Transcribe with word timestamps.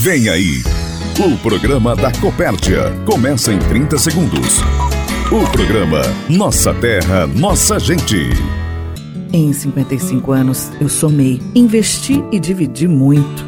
Vem 0.00 0.28
aí, 0.28 0.62
o 1.18 1.36
programa 1.38 1.96
da 1.96 2.12
Copérdia. 2.20 2.84
Começa 3.04 3.52
em 3.52 3.58
30 3.58 3.98
segundos. 3.98 4.60
O 5.26 5.44
programa 5.50 6.02
Nossa 6.28 6.72
Terra, 6.72 7.26
Nossa 7.26 7.80
Gente. 7.80 8.28
Em 9.32 9.52
55 9.52 10.30
anos, 10.30 10.70
eu 10.80 10.88
somei, 10.88 11.42
investi 11.52 12.22
e 12.30 12.38
dividi 12.38 12.86
muito 12.86 13.47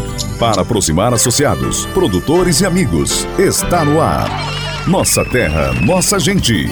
para 0.41 0.63
aproximar 0.63 1.13
associados, 1.13 1.85
produtores 1.93 2.61
e 2.61 2.65
amigos. 2.65 3.27
Está 3.37 3.85
no 3.85 4.01
ar. 4.01 4.27
Nossa 4.87 5.23
terra, 5.23 5.71
nossa 5.85 6.17
gente. 6.17 6.65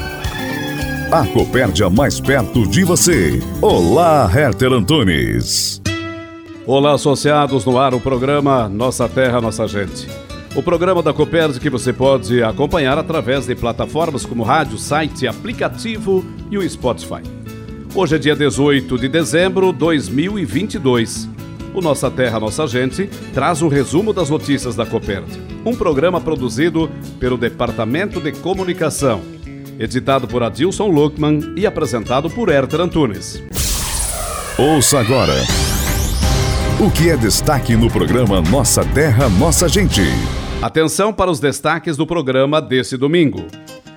A 1.12 1.24
Copérdia 1.28 1.88
mais 1.88 2.20
perto 2.20 2.68
de 2.68 2.84
você. 2.84 3.40
Olá, 3.62 4.28
Herter 4.36 4.74
Antunes. 4.74 5.80
Olá, 6.66 6.94
associados, 6.94 7.64
no 7.64 7.78
ar 7.78 7.94
o 7.94 8.00
programa 8.00 8.68
Nossa 8.68 9.08
Terra, 9.08 9.40
Nossa 9.40 9.68
Gente. 9.68 10.08
O 10.56 10.64
programa 10.64 11.04
da 11.04 11.14
Copérdia 11.14 11.62
que 11.62 11.70
você 11.70 11.94
pode 11.94 12.42
acompanhar 12.42 12.98
através 12.98 13.46
de 13.46 13.54
plataformas 13.54 14.26
como 14.26 14.42
rádio, 14.42 14.80
site, 14.80 15.28
aplicativo 15.28 16.26
e 16.50 16.58
o 16.58 16.68
Spotify. 16.68 17.22
Hoje 17.94 18.16
é 18.16 18.18
dia 18.18 18.36
18 18.36 18.98
de 18.98 19.08
dezembro 19.08 19.72
de 19.72 19.78
2022. 19.78 21.39
O 21.80 21.82
Nossa 21.82 22.12
Terra, 22.12 22.42
Nossa 22.42 22.68
Gente 22.68 23.10
traz 23.34 23.62
um 23.62 23.70
resumo 23.70 24.12
das 24.12 24.30
notícias 24.30 24.76
da 24.76 24.86
Copérdia. 24.86 25.42
Um 25.66 25.74
programa 25.74 26.20
produzido 26.20 26.92
pelo 27.22 27.38
Departamento 27.38 28.20
de 28.20 28.34
Comunicação, 28.34 29.22
editado 29.80 30.28
por 30.28 30.44
Adilson 30.44 30.88
Luckman 30.88 31.54
e 31.56 31.66
apresentado 31.66 32.30
por 32.30 32.50
Herter 32.50 32.82
Antunes. 32.82 33.42
Ouça 34.58 35.00
agora 35.00 35.34
o 36.82 36.92
que 36.92 37.10
é 37.10 37.16
destaque 37.16 37.78
no 37.78 37.90
programa 37.90 38.42
Nossa 38.42 38.84
Terra, 38.84 39.30
Nossa 39.30 39.70
Gente. 39.70 40.02
Atenção 40.62 41.14
para 41.14 41.32
os 41.32 41.40
destaques 41.40 41.96
do 41.96 42.06
programa 42.06 42.62
desse 42.62 42.98
domingo. 42.98 43.48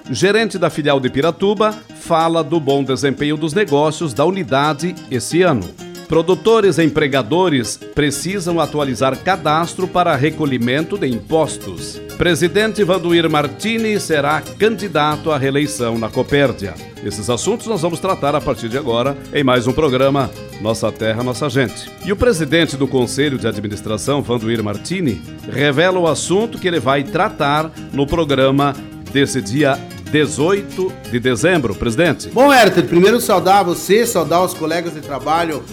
Gerente 0.08 0.56
da 0.56 0.70
filial 0.70 1.00
de 1.00 1.11
Piratuba 1.11 1.72
fala 1.96 2.44
do 2.44 2.61
bom 2.61 2.84
desempenho 2.84 3.36
dos 3.36 3.52
negócios 3.52 4.14
da 4.14 4.24
unidade 4.24 4.94
esse 5.11 5.42
ano. 5.42 5.69
Produtores 6.12 6.77
e 6.77 6.84
empregadores 6.84 7.78
precisam 7.94 8.60
atualizar 8.60 9.16
cadastro 9.16 9.88
para 9.88 10.14
recolhimento 10.14 10.98
de 10.98 11.06
impostos. 11.06 11.98
Presidente 12.18 12.84
Vanduir 12.84 13.30
Martini 13.30 13.98
será 13.98 14.42
candidato 14.58 15.30
à 15.30 15.38
reeleição 15.38 15.96
na 15.96 16.10
Copérdia. 16.10 16.74
Esses 17.02 17.30
assuntos 17.30 17.66
nós 17.66 17.80
vamos 17.80 17.98
tratar 17.98 18.34
a 18.34 18.42
partir 18.42 18.68
de 18.68 18.77
agora 18.77 19.16
em 19.33 19.42
mais 19.42 19.66
um 19.66 19.72
programa 19.72 20.30
Nossa 20.60 20.92
Terra, 20.92 21.22
Nossa 21.22 21.48
Gente. 21.48 21.90
E 22.05 22.12
o 22.12 22.16
presidente 22.16 22.77
do 22.77 22.86
Conselho 22.86 23.38
de 23.38 23.46
Administração, 23.46 24.20
Vanduir 24.20 24.62
Martini, 24.62 25.18
revela 25.50 25.98
o 25.98 26.06
assunto 26.06 26.58
que 26.58 26.68
ele 26.68 26.78
vai 26.78 27.05
tratar 27.05 27.72
no 27.90 28.06
programa 28.06 28.77
desse 29.10 29.40
dia 29.40 29.78
18 30.10 30.92
de 31.10 31.18
dezembro, 31.18 31.74
presidente. 31.74 32.28
Bom, 32.28 32.52
Herter, 32.52 32.84
primeiro 32.84 33.18
saudar 33.18 33.64
você, 33.64 34.06
saudar 34.06 34.44
os 34.44 34.52
colegas 34.52 34.92
de 34.92 35.00
trabalho 35.00 35.64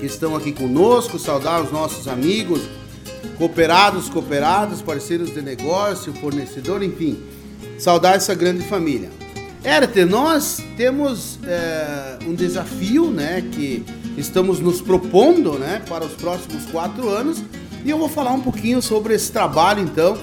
que 0.00 0.06
estão 0.06 0.34
aqui 0.34 0.50
conosco, 0.50 1.18
saudar 1.18 1.62
os 1.62 1.70
nossos 1.70 2.08
amigos, 2.08 2.62
cooperados, 3.36 4.08
cooperados, 4.08 4.80
parceiros 4.80 5.32
de 5.32 5.42
negócio, 5.42 6.12
fornecedor, 6.14 6.82
enfim, 6.82 7.18
saudar 7.78 8.16
essa 8.16 8.34
grande 8.34 8.64
família. 8.64 9.10
Herter, 9.62 10.06
nós 10.06 10.62
temos 10.76 11.38
é, 11.44 12.18
um 12.26 12.34
desafio, 12.34 13.10
né, 13.10 13.44
que 13.52 13.84
estamos 14.16 14.58
nos 14.58 14.80
propondo, 14.80 15.58
né, 15.58 15.82
para 15.86 16.04
os 16.04 16.12
próximos 16.12 16.64
quatro 16.66 17.10
anos, 17.10 17.42
e 17.84 17.90
eu 17.90 17.98
vou 17.98 18.08
falar 18.08 18.32
um 18.32 18.40
pouquinho 18.40 18.80
sobre 18.80 19.14
esse 19.14 19.30
trabalho, 19.30 19.82
então, 19.82 20.16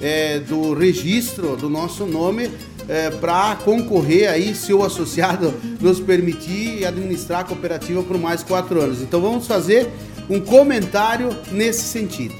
é, 0.00 0.38
do 0.38 0.74
registro 0.74 1.56
do 1.56 1.68
nosso 1.68 2.06
nome 2.06 2.50
é, 2.88 3.10
para 3.10 3.56
concorrer 3.56 4.30
aí, 4.30 4.54
se 4.54 4.72
o 4.72 4.82
associado 4.82 5.54
nos 5.80 6.00
permitir 6.00 6.84
administrar 6.84 7.40
a 7.40 7.44
cooperativa 7.44 8.02
por 8.02 8.18
mais 8.18 8.42
quatro 8.42 8.80
anos. 8.80 9.00
Então 9.00 9.20
vamos 9.20 9.46
fazer 9.46 9.88
um 10.28 10.40
comentário 10.40 11.30
nesse 11.52 11.82
sentido. 11.82 12.34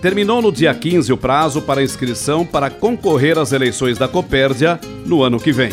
Terminou 0.00 0.42
no 0.42 0.52
dia 0.52 0.74
15 0.74 1.12
o 1.12 1.16
prazo 1.16 1.62
para 1.62 1.82
inscrição 1.82 2.44
para 2.44 2.68
concorrer 2.68 3.38
às 3.38 3.52
eleições 3.52 3.96
da 3.96 4.06
Copérdia 4.06 4.78
no 5.06 5.22
ano 5.22 5.40
que 5.40 5.50
vem. 5.50 5.72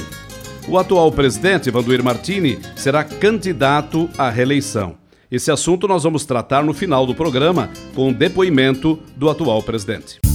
O 0.67 0.77
atual 0.77 1.11
presidente, 1.11 1.69
Vanduir 1.69 2.03
Martini, 2.03 2.59
será 2.75 3.03
candidato 3.03 4.09
à 4.17 4.29
reeleição. 4.29 4.95
Esse 5.29 5.51
assunto 5.51 5.87
nós 5.87 6.03
vamos 6.03 6.25
tratar 6.25 6.63
no 6.63 6.73
final 6.73 7.05
do 7.05 7.15
programa 7.15 7.69
com 7.95 8.09
o 8.09 8.13
depoimento 8.13 8.99
do 9.15 9.29
atual 9.29 9.61
presidente. 9.63 10.30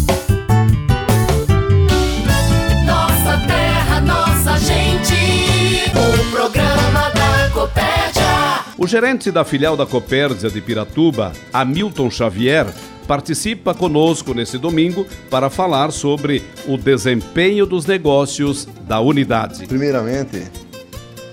O 8.78 8.86
gerente 8.86 9.30
da 9.30 9.44
filial 9.44 9.76
da 9.76 9.86
Copérdia 9.86 10.50
de 10.50 10.60
Piratuba, 10.60 11.32
Hamilton 11.52 12.10
Xavier, 12.10 12.66
participa 13.06 13.72
conosco 13.72 14.34
nesse 14.34 14.58
domingo 14.58 15.06
para 15.30 15.48
falar 15.48 15.90
sobre 15.92 16.42
o 16.66 16.76
desempenho 16.76 17.64
dos 17.64 17.86
negócios 17.86 18.68
da 18.86 19.00
unidade. 19.00 19.66
Primeiramente, 19.66 20.42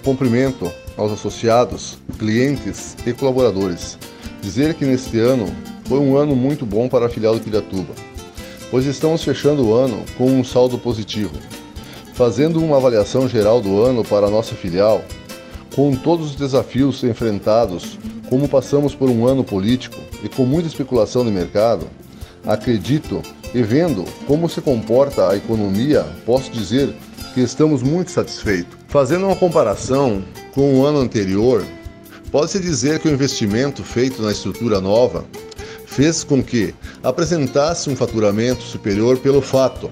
cumprimento 0.03 0.72
aos 0.95 1.11
associados, 1.11 1.97
clientes 2.17 2.95
e 3.05 3.13
colaboradores. 3.13 3.97
Dizer 4.41 4.73
que 4.75 4.85
neste 4.85 5.19
ano 5.19 5.53
foi 5.85 5.99
um 5.99 6.16
ano 6.16 6.35
muito 6.35 6.66
bom 6.66 6.88
para 6.88 7.07
a 7.07 7.09
filial 7.09 7.35
de 7.35 7.41
Piratuba, 7.41 7.93
pois 8.69 8.85
estamos 8.85 9.23
fechando 9.23 9.67
o 9.67 9.73
ano 9.73 10.03
com 10.17 10.25
um 10.25 10.43
saldo 10.43 10.77
positivo. 10.77 11.35
Fazendo 12.13 12.63
uma 12.63 12.77
avaliação 12.77 13.27
geral 13.27 13.59
do 13.59 13.81
ano 13.81 14.03
para 14.03 14.27
a 14.27 14.29
nossa 14.29 14.53
filial, 14.53 15.03
com 15.75 15.95
todos 15.95 16.31
os 16.31 16.35
desafios 16.35 17.03
enfrentados, 17.03 17.97
como 18.29 18.47
passamos 18.47 18.94
por 18.94 19.09
um 19.09 19.28
ano 19.28 19.44
político 19.44 19.97
e 20.23 20.29
com 20.29 20.45
muita 20.45 20.67
especulação 20.67 21.25
de 21.25 21.31
mercado, 21.31 21.88
acredito 22.45 23.22
e 23.53 23.61
vendo 23.61 24.06
como 24.28 24.50
se 24.50 24.61
comporta 24.61 25.29
a 25.29 25.35
economia, 25.35 26.06
posso 26.25 26.51
dizer 26.51 26.94
que 27.34 27.41
estamos 27.41 27.81
muito 27.81 28.11
satisfeitos. 28.11 28.78
Fazendo 28.88 29.25
uma 29.25 29.35
comparação 29.35 30.23
com 30.53 30.79
o 30.79 30.85
ano 30.85 31.00
anterior, 31.00 31.66
pode-se 32.31 32.59
dizer 32.59 33.00
que 33.00 33.07
o 33.07 33.11
investimento 33.11 33.84
feito 33.84 34.22
na 34.22 34.31
estrutura 34.31 34.79
nova 34.79 35.25
fez 35.85 36.23
com 36.23 36.44
que 36.44 36.73
apresentasse 37.03 37.90
um 37.90 37.95
faturamento 37.95 38.61
superior 38.63 39.17
pelo 39.17 39.41
fato 39.41 39.90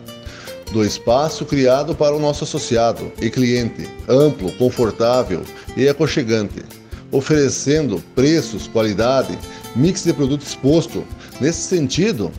do 0.72 0.84
espaço 0.86 1.46
criado 1.46 1.94
para 1.94 2.16
o 2.16 2.20
nosso 2.20 2.44
associado 2.44 3.12
e 3.22 3.30
cliente, 3.30 3.90
amplo, 4.08 4.52
confortável 4.54 5.42
e 5.76 5.88
aconchegante, 5.88 6.64
oferecendo 7.12 8.02
preços, 8.16 8.68
qualidade, 8.68 9.38
mix 9.76 10.04
de 10.04 10.14
produto 10.14 10.44
exposto. 10.44 11.04
Nesse 11.40 11.62
sentido, 11.62 12.32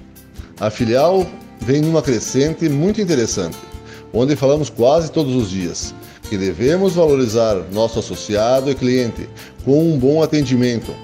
a 0.59 0.71
filial 0.71 1.27
vem 1.61 1.83
numa 1.83 2.03
crescente 2.03 2.69
muito 2.69 3.01
interessante, 3.01 3.59
onde 4.13 4.37
falamos 4.37 4.71
quase 4.71 5.11
todos 5.11 5.35
os 5.35 5.51
dias 5.51 5.95
que 6.29 6.39
devemos 6.39 6.95
valorizar 6.95 7.57
nosso 7.73 7.99
associado 7.99 8.71
e 8.71 8.75
cliente 8.75 9.29
com 9.65 9.93
um 9.93 9.99
bom 9.99 10.23
atendimento 10.23 10.95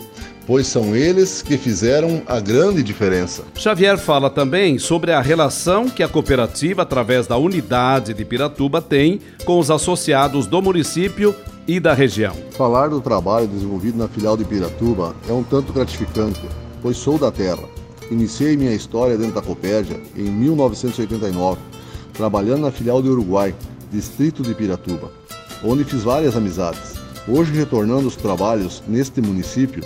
pois 0.49 0.67
são 0.67 0.97
eles 0.97 1.43
que 1.43 1.59
fizeram 1.59 2.23
a 2.27 2.41
grande 2.41 2.83
diferença. 2.83 3.45
Xavier 3.55 3.99
fala 3.99 4.31
também 4.31 4.79
sobre 4.79 5.13
a 5.13 5.21
relação 5.21 5.91
que 5.91 6.03
a 6.03 6.09
cooperativa, 6.09 6.81
através 6.81 7.27
da 7.27 7.37
unidade 7.37 8.15
de 8.15 8.25
Piratuba, 8.25 8.81
tem 8.81 9.21
com 9.45 9.59
os 9.59 9.71
associados 9.71 10.47
do 10.47 10.63
município 10.63 11.35
e 11.67 11.79
da 11.79 11.93
região. 11.93 12.35
Falar 12.53 12.89
do 12.89 12.99
trabalho 12.99 13.47
desenvolvido 13.47 13.99
na 13.99 14.09
filial 14.09 14.39
de 14.39 14.45
Piratuba 14.47 15.15
é 15.29 15.33
um 15.35 15.43
tanto 15.43 15.71
gratificante, 15.71 16.41
pois 16.81 16.97
sou 16.97 17.19
da 17.19 17.31
terra. 17.31 17.69
Iniciei 18.11 18.57
minha 18.57 18.73
história 18.73 19.19
dentro 19.19 19.35
da 19.35 19.43
Copérdia 19.43 20.01
em 20.17 20.31
1989, 20.31 21.61
trabalhando 22.15 22.63
na 22.63 22.71
filial 22.71 23.03
de 23.03 23.11
Uruguai, 23.11 23.55
distrito 23.93 24.43
de 24.43 24.55
Piratuba, 24.55 25.13
onde 25.63 25.85
fiz 25.85 26.05
várias 26.05 26.35
amizades. 26.35 26.95
Hoje, 27.29 27.53
retornando 27.53 28.09
os 28.09 28.17
trabalhos 28.17 28.83
neste 28.89 29.21
município, 29.21 29.85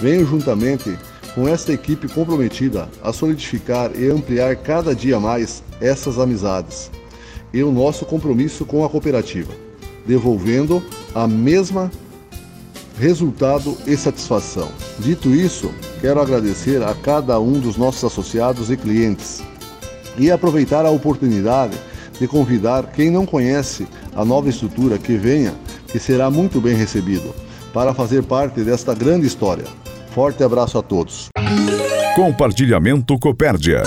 venho 0.00 0.26
juntamente 0.26 0.96
com 1.34 1.46
esta 1.46 1.72
equipe 1.72 2.08
comprometida 2.08 2.88
a 3.02 3.12
solidificar 3.12 3.90
e 3.94 4.10
ampliar 4.10 4.56
cada 4.56 4.94
dia 4.94 5.20
mais 5.20 5.62
essas 5.80 6.18
amizades 6.18 6.90
e 7.52 7.62
o 7.62 7.72
nosso 7.72 8.04
compromisso 8.04 8.64
com 8.64 8.84
a 8.84 8.88
cooperativa, 8.88 9.52
devolvendo 10.06 10.82
a 11.14 11.26
mesma 11.26 11.90
resultado 12.98 13.76
e 13.86 13.96
satisfação. 13.96 14.68
Dito 14.98 15.30
isso, 15.30 15.70
quero 16.00 16.20
agradecer 16.20 16.82
a 16.82 16.94
cada 16.94 17.38
um 17.38 17.60
dos 17.60 17.76
nossos 17.76 18.04
associados 18.04 18.70
e 18.70 18.76
clientes 18.76 19.40
e 20.18 20.30
aproveitar 20.30 20.84
a 20.84 20.90
oportunidade 20.90 21.78
de 22.18 22.26
convidar 22.26 22.90
quem 22.92 23.10
não 23.10 23.24
conhece 23.24 23.86
a 24.14 24.24
nova 24.24 24.48
estrutura 24.48 24.98
que 24.98 25.16
venha, 25.16 25.54
que 25.86 26.00
será 26.00 26.28
muito 26.28 26.60
bem 26.60 26.74
recebido, 26.74 27.32
para 27.72 27.94
fazer 27.94 28.24
parte 28.24 28.62
desta 28.62 28.92
grande 28.92 29.26
história. 29.26 29.64
Forte 30.10 30.42
abraço 30.42 30.78
a 30.78 30.82
todos. 30.82 31.28
Compartilhamento 32.14 33.18
Copérdia. 33.18 33.82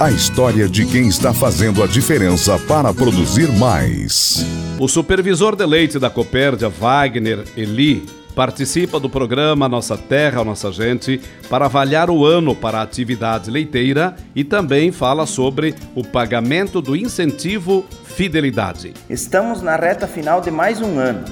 A 0.00 0.10
história 0.10 0.68
de 0.68 0.86
quem 0.86 1.08
está 1.08 1.34
fazendo 1.34 1.82
a 1.82 1.86
diferença 1.86 2.58
para 2.60 2.94
produzir 2.94 3.50
mais. 3.58 4.46
O 4.78 4.86
supervisor 4.86 5.56
de 5.56 5.66
leite 5.66 5.98
da 5.98 6.08
Copérdia, 6.08 6.68
Wagner 6.68 7.44
Eli, 7.56 8.06
participa 8.34 9.00
do 9.00 9.10
programa 9.10 9.68
Nossa 9.68 9.98
Terra, 9.98 10.44
Nossa 10.44 10.70
Gente 10.70 11.20
para 11.50 11.64
avaliar 11.64 12.08
o 12.08 12.24
ano 12.24 12.54
para 12.54 12.78
a 12.78 12.82
atividade 12.82 13.50
leiteira 13.50 14.14
e 14.36 14.44
também 14.44 14.92
fala 14.92 15.26
sobre 15.26 15.74
o 15.96 16.04
pagamento 16.04 16.80
do 16.80 16.94
incentivo 16.94 17.84
Fidelidade. 18.04 18.94
Estamos 19.10 19.60
na 19.60 19.74
reta 19.74 20.06
final 20.06 20.40
de 20.40 20.52
mais 20.52 20.80
um 20.80 20.98
ano. 20.98 21.24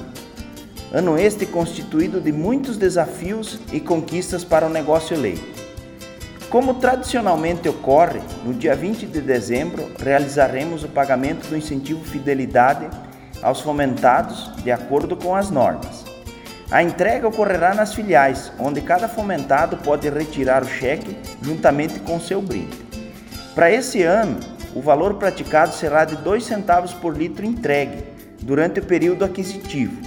Ano 0.93 1.17
este 1.19 1.45
constituído 1.45 2.21
de 2.21 2.31
muitos 2.31 2.77
desafios 2.77 3.59
e 3.73 3.79
conquistas 3.79 4.45
para 4.45 4.65
o 4.65 4.69
negócio 4.69 5.19
leite. 5.19 5.43
Como 6.49 6.75
tradicionalmente 6.75 7.67
ocorre, 7.67 8.21
no 8.45 8.53
dia 8.53 8.73
20 8.73 9.05
de 9.05 9.19
dezembro 9.19 9.91
realizaremos 9.99 10.85
o 10.85 10.87
pagamento 10.87 11.45
do 11.49 11.57
incentivo 11.57 12.05
Fidelidade 12.05 12.87
aos 13.41 13.59
fomentados 13.59 14.49
de 14.63 14.71
acordo 14.71 15.17
com 15.17 15.35
as 15.35 15.49
normas. 15.51 16.05
A 16.71 16.81
entrega 16.81 17.27
ocorrerá 17.27 17.73
nas 17.73 17.93
filiais, 17.93 18.49
onde 18.57 18.79
cada 18.79 19.09
fomentado 19.09 19.75
pode 19.77 20.09
retirar 20.09 20.63
o 20.63 20.67
cheque 20.69 21.17
juntamente 21.41 21.99
com 21.99 22.17
seu 22.17 22.41
brinde. 22.41 22.77
Para 23.53 23.69
esse 23.69 24.03
ano, 24.03 24.39
o 24.73 24.81
valor 24.81 25.15
praticado 25.15 25.73
será 25.73 26.05
de 26.05 26.15
2 26.15 26.45
centavos 26.45 26.93
por 26.93 27.17
litro 27.17 27.45
entregue 27.45 28.05
durante 28.41 28.79
o 28.79 28.85
período 28.85 29.25
aquisitivo. 29.25 30.06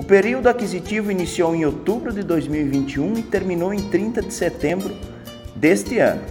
O 0.00 0.02
período 0.02 0.48
aquisitivo 0.48 1.10
iniciou 1.10 1.54
em 1.54 1.66
outubro 1.66 2.10
de 2.10 2.22
2021 2.22 3.18
e 3.18 3.22
terminou 3.22 3.74
em 3.74 3.82
30 3.90 4.22
de 4.22 4.32
setembro 4.32 4.96
deste 5.54 5.98
ano. 5.98 6.22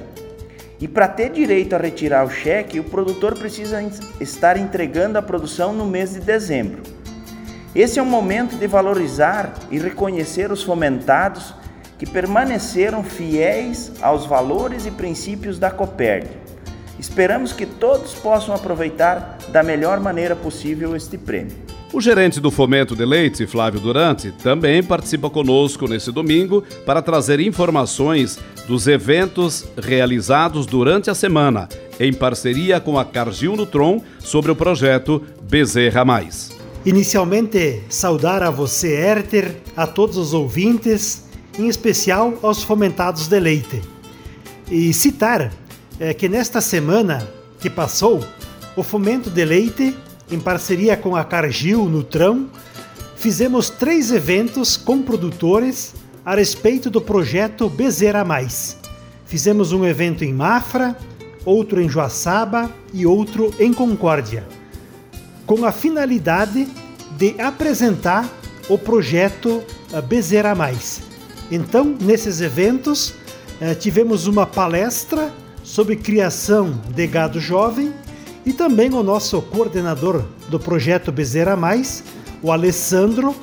E 0.80 0.88
para 0.88 1.07
ter 1.07 1.30
direito 1.30 1.75
a 1.75 1.77
retirar 1.77 2.25
o 2.25 2.31
cheque, 2.31 2.80
o 2.80 2.83
produtor 2.83 3.38
precisa 3.38 3.80
estar 4.19 4.57
entregando 4.57 5.19
a 5.19 5.21
produção 5.21 5.71
no 5.71 5.86
mês 5.86 6.13
de 6.13 6.19
dezembro. 6.19 6.81
Esse 7.75 8.00
é 8.00 8.01
um 8.01 8.07
momento 8.07 8.57
de 8.57 8.66
valorizar 8.66 9.54
e 9.69 9.77
reconhecer 9.77 10.51
os 10.51 10.63
fomentados 10.63 11.54
que 12.00 12.07
permaneceram 12.07 13.04
fiéis 13.04 13.92
aos 14.01 14.25
valores 14.25 14.88
e 14.88 14.92
princípios 14.92 15.60
da 15.60 15.69
Copérdia. 15.69 16.39
Esperamos 16.98 17.54
que 17.54 17.68
todos 17.68 18.16
possam 18.16 18.56
aproveitar 18.56 19.38
da 19.50 19.62
melhor 19.62 20.00
maneira 20.00 20.36
possível 20.36 20.95
este 20.95 21.19
prêmio. 21.19 21.78
O 21.91 22.00
gerente 22.00 22.39
do 22.39 22.51
Fomento 22.51 22.95
de 22.95 23.03
Leite, 23.03 23.47
Flávio 23.47 23.80
Durante, 23.80 24.31
também 24.31 24.83
participa 24.83 25.27
conosco 25.27 25.88
nesse 25.88 26.12
domingo 26.12 26.63
para 26.86 27.01
trazer 27.01 27.39
informações 27.39 28.38
dos 28.68 28.88
eventos 28.88 29.65
realizados 29.75 30.68
durante 30.68 31.09
a 31.09 31.15
semana, 31.15 31.68
em 32.00 32.13
parceria 32.13 32.80
com 32.80 33.00
a 33.00 33.03
Cargill 33.03 33.56
Nutron, 33.56 34.03
sobre 34.19 34.51
o 34.51 34.56
projeto 34.56 35.24
Bezerra 35.50 36.06
Mais. 36.06 36.51
Inicialmente, 36.86 37.81
saudar 37.89 38.44
a 38.44 38.51
você, 38.51 38.94
Herter, 38.94 39.56
a 39.75 39.88
todos 39.88 40.15
os 40.15 40.31
ouvintes, 40.31 41.25
em 41.57 41.68
especial 41.68 42.38
aos 42.44 42.62
fomentados 42.62 43.27
de 43.27 43.39
leite. 43.39 43.81
E 44.69 44.94
citar 44.94 45.51
é, 46.00 46.13
que 46.13 46.30
nesta 46.30 46.62
semana 46.62 47.27
que 47.59 47.69
passou, 47.69 48.24
o 48.75 48.83
Fomento 48.83 49.30
de 49.30 49.44
Leite, 49.44 49.95
em 50.31 50.39
parceria 50.39 50.95
com 50.95 51.15
a 51.15 51.23
Cargill 51.23 51.85
Nutrão, 51.85 52.47
fizemos 53.15 53.69
três 53.69 54.11
eventos 54.11 54.77
com 54.77 55.01
produtores 55.01 55.93
a 56.23 56.35
respeito 56.35 56.89
do 56.89 57.01
projeto 57.01 57.69
Bezerra 57.69 58.23
Mais. 58.23 58.77
Fizemos 59.25 59.71
um 59.71 59.85
evento 59.85 60.23
em 60.23 60.33
Mafra, 60.33 60.95
outro 61.43 61.81
em 61.81 61.89
Joaçaba 61.89 62.71
e 62.93 63.05
outro 63.05 63.53
em 63.59 63.73
Concórdia, 63.73 64.45
com 65.45 65.65
a 65.65 65.71
finalidade 65.71 66.67
de 67.17 67.39
apresentar 67.41 68.29
o 68.67 68.77
projeto 68.77 69.63
eh, 69.91 70.01
Bezerra 70.01 70.53
Mais. 70.53 71.01
Então, 71.51 71.95
nesses 71.99 72.41
eventos, 72.41 73.15
eh, 73.59 73.73
tivemos 73.73 74.27
uma 74.27 74.45
palestra 74.45 75.33
sobre 75.63 75.95
criação 75.95 76.79
de 76.93 77.07
gado 77.07 77.39
jovem 77.39 77.91
e 78.49 78.53
também 78.53 78.91
o 78.91 79.03
nosso 79.03 79.43
coordenador 79.43 80.25
do 80.49 80.59
projeto 80.59 81.11
Bezerra 81.11 81.55
Mais, 81.55 82.03
o 82.41 82.51
Alessandro, 82.51 83.35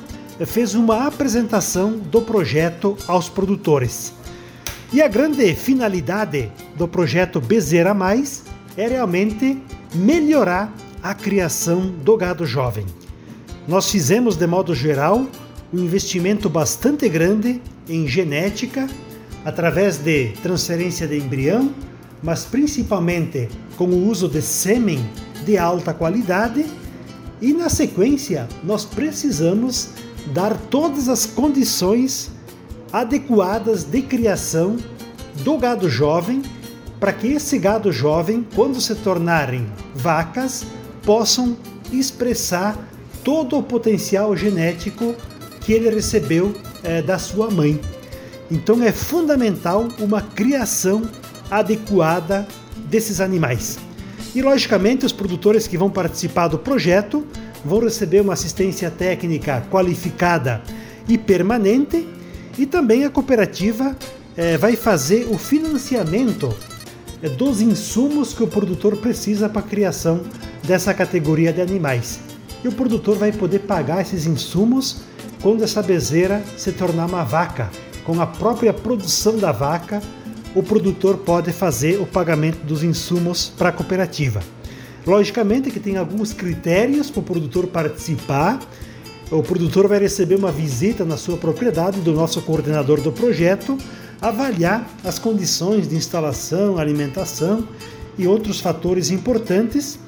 fez 0.45 0.75
uma 0.75 1.07
apresentação 1.07 1.93
do 1.97 2.21
projeto 2.21 2.97
aos 3.07 3.29
produtores. 3.29 4.11
E 4.91 5.01
a 5.01 5.07
grande 5.07 5.55
finalidade 5.55 6.51
do 6.75 6.89
projeto 6.89 7.39
Bezerra 7.39 7.93
Mais 7.93 8.43
é 8.75 8.85
realmente 8.85 9.57
melhorar 9.95 10.75
a 11.01 11.13
criação 11.13 11.87
do 12.03 12.17
gado 12.17 12.45
jovem. 12.45 12.85
Nós 13.65 13.89
fizemos, 13.89 14.35
de 14.35 14.45
modo 14.45 14.75
geral, 14.75 15.25
um 15.73 15.79
investimento 15.79 16.49
bastante 16.49 17.07
grande 17.07 17.61
em 17.87 18.05
genética, 18.09 18.89
através 19.45 19.99
de 19.99 20.33
transferência 20.43 21.07
de 21.07 21.17
embrião, 21.17 21.71
mas 22.21 22.45
principalmente 22.45 23.49
com 23.77 23.85
o 23.85 24.07
uso 24.07 24.27
de 24.27 24.41
sêmen 24.41 25.07
de 25.45 25.57
alta 25.57 25.93
qualidade. 25.93 26.65
E 27.41 27.53
na 27.53 27.69
sequência, 27.69 28.47
nós 28.63 28.83
precisamos 28.83 29.89
dar 30.33 30.57
todas 30.69 31.07
as 31.07 31.25
condições 31.25 32.31
adequadas 32.91 33.83
de 33.83 34.01
criação 34.01 34.77
do 35.43 35.57
gado 35.57 35.89
jovem 35.89 36.41
para 36.99 37.13
que 37.13 37.27
esse 37.27 37.59
gado 37.59 37.91
jovem, 37.91 38.45
quando 38.55 38.81
se 38.81 38.95
tornarem 38.95 39.67
vacas, 39.93 40.65
possam 41.03 41.55
expressar 41.91 42.75
todo 43.23 43.57
o 43.57 43.63
potencial 43.63 44.35
genético 44.35 45.13
que 45.61 45.73
ele 45.73 45.89
recebeu 45.89 46.55
é, 46.83 47.01
da 47.01 47.19
sua 47.19 47.51
mãe. 47.51 47.79
Então 48.49 48.81
é 48.81 48.91
fundamental 48.91 49.87
uma 49.99 50.21
criação 50.21 51.03
adequada 51.49 52.47
desses 52.89 53.19
animais. 53.21 53.77
E 54.35 54.41
logicamente 54.41 55.05
os 55.05 55.11
produtores 55.11 55.67
que 55.67 55.77
vão 55.77 55.89
participar 55.89 56.47
do 56.47 56.59
projeto 56.59 57.25
vão 57.63 57.79
receber 57.79 58.21
uma 58.21 58.33
assistência 58.33 58.91
técnica 58.91 59.65
qualificada 59.69 60.61
e 61.07 61.17
permanente, 61.17 62.07
e 62.57 62.65
também 62.65 63.05
a 63.05 63.09
cooperativa 63.09 63.95
é, 64.35 64.57
vai 64.57 64.75
fazer 64.75 65.27
o 65.29 65.37
financiamento 65.37 66.53
é, 67.21 67.29
dos 67.29 67.61
insumos 67.61 68.33
que 68.33 68.43
o 68.43 68.47
produtor 68.47 68.97
precisa 68.97 69.49
para 69.49 69.61
a 69.61 69.63
criação 69.63 70.21
dessa 70.63 70.93
categoria 70.93 71.51
de 71.53 71.61
animais. 71.61 72.19
E 72.63 72.67
o 72.67 72.71
produtor 72.71 73.17
vai 73.17 73.31
poder 73.31 73.59
pagar 73.59 74.01
esses 74.01 74.25
insumos 74.25 75.01
quando 75.41 75.63
essa 75.63 75.81
bezeira 75.81 76.43
se 76.57 76.71
tornar 76.71 77.05
uma 77.05 77.23
vaca. 77.23 77.69
Com 78.03 78.21
a 78.21 78.27
própria 78.27 78.73
produção 78.73 79.37
da 79.37 79.51
vaca, 79.51 80.01
o 80.57 80.63
produtor 80.63 81.17
pode 81.17 81.53
fazer 81.53 82.01
o 82.01 82.05
pagamento 82.07 82.65
dos 82.65 82.81
insumos 82.81 83.47
para 83.55 83.69
a 83.69 83.71
cooperativa. 83.71 84.41
Logicamente 85.05 85.69
que 85.69 85.79
tem 85.79 85.97
alguns 85.97 86.33
critérios 86.33 87.11
para 87.11 87.19
o 87.19 87.23
produtor 87.23 87.67
participar. 87.67 88.59
O 89.29 89.43
produtor 89.43 89.87
vai 89.87 89.99
receber 89.99 90.33
uma 90.33 90.51
visita 90.51 91.05
na 91.05 91.15
sua 91.15 91.37
propriedade 91.37 91.99
do 91.99 92.11
nosso 92.11 92.41
coordenador 92.41 92.99
do 93.01 93.11
projeto, 93.11 93.77
avaliar 94.19 94.89
as 95.03 95.19
condições 95.19 95.87
de 95.87 95.95
instalação, 95.95 96.79
alimentação 96.79 97.67
e 98.17 98.25
outros 98.25 98.59
fatores 98.59 99.11
importantes, 99.11 99.99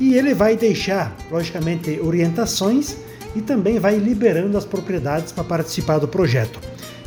e 0.00 0.14
ele 0.14 0.32
vai 0.32 0.56
deixar, 0.56 1.14
logicamente, 1.30 2.00
orientações 2.00 2.96
e 3.36 3.42
também 3.42 3.78
vai 3.78 3.98
liberando 3.98 4.56
as 4.56 4.64
propriedades 4.64 5.30
para 5.30 5.44
participar 5.44 5.98
do 5.98 6.08
projeto. 6.08 6.58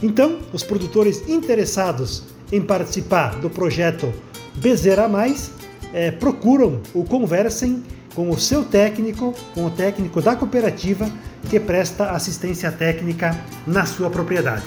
Então, 0.03 0.41
os 0.53 0.61
produtores 0.61 1.27
interessados 1.27 2.32
em 2.53 2.61
participar 2.61 3.39
do 3.39 3.49
projeto 3.49 4.13
Bezerra 4.55 5.09
Mais 5.09 5.51
é, 5.91 6.11
procuram 6.11 6.81
ou 6.93 7.03
conversem 7.03 7.83
com 8.13 8.29
o 8.29 8.37
seu 8.37 8.63
técnico, 8.63 9.33
com 9.55 9.65
o 9.65 9.71
técnico 9.71 10.21
da 10.21 10.35
cooperativa 10.35 11.09
que 11.49 11.59
presta 11.59 12.11
assistência 12.11 12.71
técnica 12.71 13.35
na 13.65 13.87
sua 13.87 14.09
propriedade. 14.11 14.63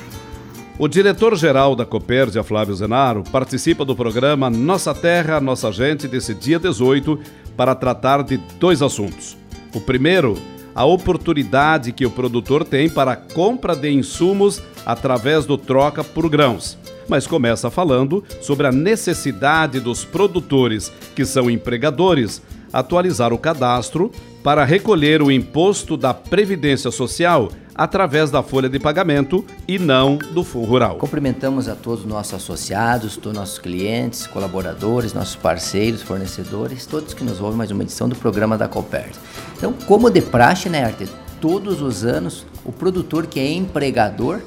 O 0.77 0.89
diretor-geral 0.89 1.77
da 1.77 1.87
Copérdia, 1.87 2.43
Flávio 2.43 2.75
Zenaro, 2.75 3.23
participa 3.31 3.85
do 3.85 3.95
programa 3.95 4.51
Nossa 4.51 4.93
Terra, 4.93 5.41
Nossa 5.41 5.71
Gente 5.71 6.09
desse 6.09 6.35
dia 6.35 6.59
18 6.59 7.19
para 7.57 7.75
tratar 7.75 8.23
de 8.23 8.37
dois 8.59 8.83
assuntos. 8.83 9.39
O 9.73 9.81
primeiro, 9.81 10.37
a 10.75 10.85
oportunidade 10.85 11.93
que 11.93 12.05
o 12.05 12.11
produtor 12.11 12.65
tem 12.65 12.91
para 12.91 13.13
a 13.13 13.17
compra 13.17 13.77
de 13.77 13.91
insumos 13.91 14.61
através 14.85 15.47
do 15.47 15.57
troca 15.57 16.03
por 16.03 16.29
grãos. 16.29 16.77
Mas 17.09 17.27
começa 17.27 17.71
falando 17.71 18.23
sobre 18.41 18.67
a 18.67 18.73
necessidade 18.73 19.81
dos 19.81 20.05
produtores, 20.05 20.93
que 21.15 21.25
são 21.25 21.51
empregadores, 21.51 22.43
atualizar 22.73 23.33
o 23.33 23.39
cadastro 23.39 24.11
para 24.43 24.65
recolher 24.65 25.23
o 25.23 25.31
imposto 25.31 25.97
da 25.97 26.13
Previdência 26.13 26.91
Social 26.91 27.51
através 27.75 28.31
da 28.31 28.43
folha 28.43 28.69
de 28.69 28.79
pagamento 28.79 29.45
e 29.69 29.79
não 29.79 30.17
do 30.17 30.43
Fundo 30.43 30.67
Rural. 30.67 30.97
Cumprimentamos 30.97 31.69
a 31.69 31.75
todos 31.75 32.01
os 32.01 32.07
nossos 32.07 32.35
associados, 32.35 33.17
todos 33.17 33.33
os 33.33 33.39
nossos 33.39 33.59
clientes, 33.59 34.27
colaboradores, 34.27 35.13
nossos 35.13 35.37
parceiros, 35.37 36.01
fornecedores, 36.01 36.87
todos 36.87 37.13
que 37.13 37.23
nos 37.23 37.41
ouvem 37.41 37.59
mais 37.59 37.71
uma 37.71 37.83
edição 37.83 38.09
do 38.09 38.17
programa 38.17 38.57
da 38.57 38.67
Copert. 38.67 39.15
Então, 39.57 39.75
como 39.87 40.11
de 40.11 40.23
praxe, 40.23 40.71
né, 40.71 40.85
Arte, 40.85 41.07
todos 41.41 41.83
os 41.83 42.03
anos 42.03 42.47
o 42.65 42.73
produtor 42.73 43.27
que 43.27 43.39
é 43.39 43.53
empregador, 43.53 44.41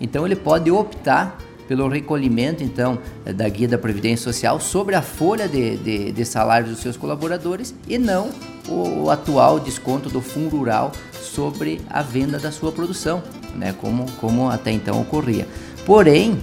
então 0.00 0.26
ele 0.26 0.36
pode 0.36 0.70
optar 0.70 1.38
pelo 1.68 1.88
recolhimento, 1.88 2.62
então, 2.62 2.98
da 3.24 3.48
guia 3.48 3.68
da 3.68 3.78
Previdência 3.78 4.24
Social 4.24 4.60
sobre 4.60 4.94
a 4.94 5.02
folha 5.02 5.48
de, 5.48 5.76
de, 5.76 6.12
de 6.12 6.24
salários 6.24 6.70
dos 6.70 6.80
seus 6.80 6.96
colaboradores 6.96 7.74
e 7.88 7.98
não 7.98 8.30
o, 8.68 9.10
atual 9.10 9.58
desconto 9.58 10.08
do 10.08 10.20
Fundo 10.20 10.56
Rural 10.56 10.92
sobre 11.12 11.80
a 11.88 12.02
venda 12.02 12.38
da 12.38 12.52
sua 12.52 12.72
produção, 12.72 13.22
né, 13.54 13.74
como, 13.80 14.10
como 14.12 14.50
até 14.50 14.70
então 14.70 15.00
ocorria. 15.00 15.46
Porém, 15.84 16.38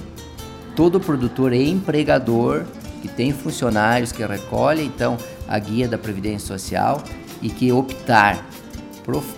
todo 0.76 1.00
produtor 1.00 1.54
é 1.54 1.62
empregador 1.62 2.66
que 3.02 3.08
tem 3.08 3.32
funcionários 3.32 4.12
que 4.12 4.26
recolhem 4.26 4.86
então 4.86 5.18
a 5.48 5.58
guia 5.58 5.88
da 5.88 5.98
Previdência 5.98 6.48
Social 6.48 7.02
e 7.42 7.50
que 7.50 7.72
optar 7.72 8.46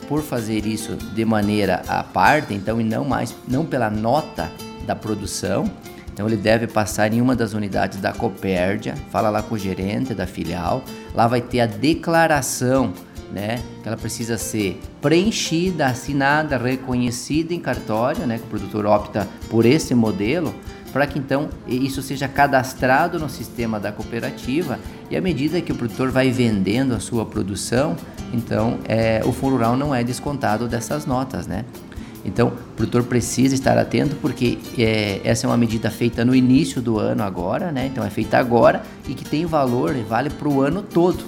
por, 0.08 0.22
fazer 0.22 0.66
isso 0.66 0.96
de 0.96 1.26
maneira 1.26 1.84
à 1.88 2.04
parte, 2.04 2.54
então 2.54 2.80
e 2.80 2.84
não 2.84 3.06
mais 3.06 3.36
não 3.48 3.66
pela 3.66 3.90
nota 3.90 4.52
da 4.86 4.96
produção. 4.96 5.70
Então 6.14 6.28
ele 6.28 6.38
deve 6.38 6.68
passar 6.68 7.14
em 7.14 7.22
uma 7.22 7.36
das 7.36 7.54
unidades 7.54 8.00
da 8.00 8.12
Copérdia, 8.12 8.96
fala 9.10 9.30
lá 9.30 9.42
com 9.42 9.56
o 9.56 9.58
gerente 9.58 10.14
da 10.14 10.28
filial, 10.28 10.84
lá 11.16 11.28
vai 11.28 11.42
ter 11.42 11.62
a 11.62 11.66
declaração, 11.66 12.94
né, 13.32 13.64
que 13.82 13.88
ela 13.88 13.96
precisa 13.96 14.38
ser 14.38 14.80
preenchida, 15.02 15.88
assinada, 15.88 16.58
reconhecida 16.58 17.54
em 17.54 17.60
cartório, 17.60 18.28
né, 18.28 18.38
que 18.38 18.44
o 18.44 18.48
produtor 18.48 18.86
opta 18.86 19.28
por 19.50 19.66
esse 19.66 19.96
modelo, 19.96 20.54
para 20.92 21.08
que 21.08 21.18
então 21.18 21.50
isso 21.66 22.02
seja 22.02 22.28
cadastrado 22.28 23.18
no 23.18 23.30
sistema 23.30 23.80
da 23.80 23.92
cooperativa 23.94 24.78
e 25.10 25.16
à 25.16 25.22
medida 25.22 25.62
que 25.62 25.72
o 25.72 25.76
produtor 25.76 26.12
vai 26.12 26.30
vendendo 26.30 26.94
a 26.94 27.00
sua 27.00 27.26
produção, 27.26 27.96
então 28.34 28.80
é, 28.88 29.22
o 29.26 29.32
fundo 29.32 29.56
rural 29.56 29.76
não 29.76 29.94
é 29.94 30.04
descontado 30.04 30.68
dessas 30.68 31.06
notas, 31.06 31.48
né? 31.48 31.66
Então, 32.24 32.50
o 32.50 32.76
produtor 32.76 33.04
precisa 33.04 33.56
estar 33.56 33.78
atento 33.78 34.16
porque 34.18 34.60
é, 34.78 35.22
essa 35.24 35.46
é 35.46 35.50
uma 35.50 35.58
medida 35.58 35.90
feita 35.90 36.24
no 36.24 36.36
início 36.36 36.82
do 36.82 37.00
ano 37.00 37.24
agora, 37.24 37.72
né? 37.72 37.88
Então 37.88 38.04
é 38.04 38.10
feita 38.10 38.38
agora 38.38 38.84
e 39.08 39.14
que 39.14 39.26
tem 39.26 39.46
valor 39.46 39.96
e 39.96 40.04
vale 40.04 40.30
para 40.30 40.48
o 40.48 40.62
ano 40.62 40.84
todo. 40.84 41.24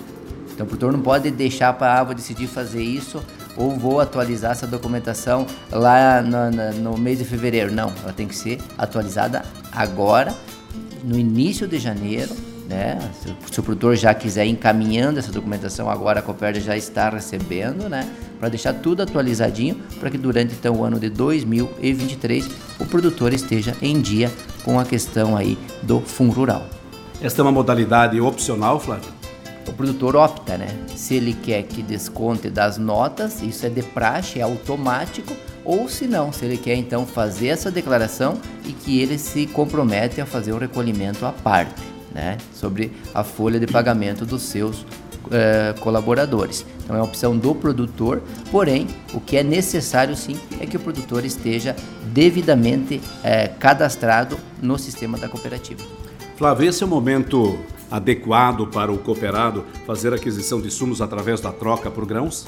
Então 0.53 0.65
o 0.65 0.69
produtor 0.69 0.93
não 0.93 1.01
pode 1.01 1.31
deixar 1.31 1.73
para, 1.73 1.99
ah, 1.99 2.03
vou 2.03 2.13
decidir 2.13 2.45
fazer 2.45 2.83
isso 2.83 3.23
ou 3.57 3.71
vou 3.71 3.99
atualizar 3.99 4.51
essa 4.51 4.67
documentação 4.67 5.47
lá 5.71 6.21
no, 6.21 6.91
no 6.91 6.97
mês 6.97 7.17
de 7.17 7.25
fevereiro. 7.25 7.73
Não, 7.73 7.91
ela 8.03 8.13
tem 8.13 8.27
que 8.27 8.35
ser 8.35 8.59
atualizada 8.77 9.43
agora, 9.71 10.33
no 11.03 11.17
início 11.17 11.67
de 11.67 11.79
janeiro, 11.79 12.33
né? 12.67 12.97
Se, 13.49 13.59
o 13.59 13.63
produtor 13.63 13.95
já 13.95 14.13
quiser 14.13 14.45
encaminhando 14.45 15.19
essa 15.19 15.31
documentação 15.31 15.89
agora, 15.89 16.19
a 16.19 16.23
Copérdia 16.23 16.61
já 16.61 16.77
está 16.77 17.09
recebendo, 17.09 17.89
né? 17.89 18.09
Para 18.39 18.49
deixar 18.49 18.73
tudo 18.73 19.03
atualizadinho, 19.03 19.75
para 19.99 20.09
que 20.09 20.17
durante 20.17 20.53
então 20.53 20.75
o 20.75 20.83
ano 20.83 20.99
de 20.99 21.09
2023 21.09 22.49
o 22.79 22.85
produtor 22.85 23.33
esteja 23.33 23.75
em 23.81 24.01
dia 24.01 24.31
com 24.63 24.79
a 24.79 24.85
questão 24.85 25.35
aí 25.35 25.57
do 25.81 26.01
fundo 26.01 26.33
rural. 26.33 26.65
Esta 27.21 27.41
é 27.41 27.43
uma 27.43 27.51
modalidade 27.51 28.19
opcional, 28.19 28.79
Flávio? 28.79 29.11
O 29.67 29.71
produtor 29.71 30.15
opta, 30.15 30.57
né? 30.57 30.67
Se 30.93 31.15
ele 31.15 31.33
quer 31.33 31.63
que 31.63 31.81
desconte 31.81 32.49
das 32.49 32.77
notas, 32.77 33.41
isso 33.41 33.65
é 33.65 33.69
de 33.69 33.81
praxe, 33.81 34.39
é 34.39 34.41
automático, 34.41 35.33
ou 35.63 35.87
se 35.87 36.05
não, 36.05 36.33
se 36.33 36.43
ele 36.43 36.57
quer 36.57 36.75
então 36.75 37.05
fazer 37.05 37.47
essa 37.47 37.71
declaração 37.71 38.37
e 38.65 38.73
que 38.73 38.99
ele 38.99 39.17
se 39.17 39.47
compromete 39.47 40.19
a 40.19 40.25
fazer 40.25 40.51
o 40.51 40.57
recolhimento 40.57 41.25
à 41.25 41.31
parte 41.31 41.92
né, 42.13 42.37
sobre 42.53 42.91
a 43.13 43.23
folha 43.23 43.59
de 43.59 43.67
pagamento 43.67 44.25
dos 44.25 44.43
seus 44.43 44.85
é, 45.31 45.73
colaboradores. 45.79 46.65
Então 46.83 46.95
é 46.95 46.99
uma 46.99 47.05
opção 47.05 47.37
do 47.37 47.55
produtor, 47.55 48.21
porém 48.51 48.87
o 49.13 49.19
que 49.19 49.37
é 49.37 49.43
necessário 49.43 50.15
sim 50.15 50.37
é 50.59 50.65
que 50.65 50.77
o 50.77 50.79
produtor 50.79 51.25
esteja 51.25 51.75
devidamente 52.11 53.01
é, 53.23 53.47
cadastrado 53.47 54.37
no 54.61 54.77
sistema 54.77 55.17
da 55.17 55.27
cooperativa. 55.27 55.83
Flávio, 56.35 56.69
esse 56.69 56.83
é 56.83 56.85
o 56.85 56.89
momento 56.89 57.57
adequado 57.89 58.67
para 58.67 58.91
o 58.91 58.97
cooperado 58.97 59.63
fazer 59.85 60.13
aquisição 60.13 60.59
de 60.59 60.67
insumos 60.67 61.01
através 61.01 61.39
da 61.39 61.51
troca 61.51 61.91
por 61.91 62.05
grãos? 62.05 62.45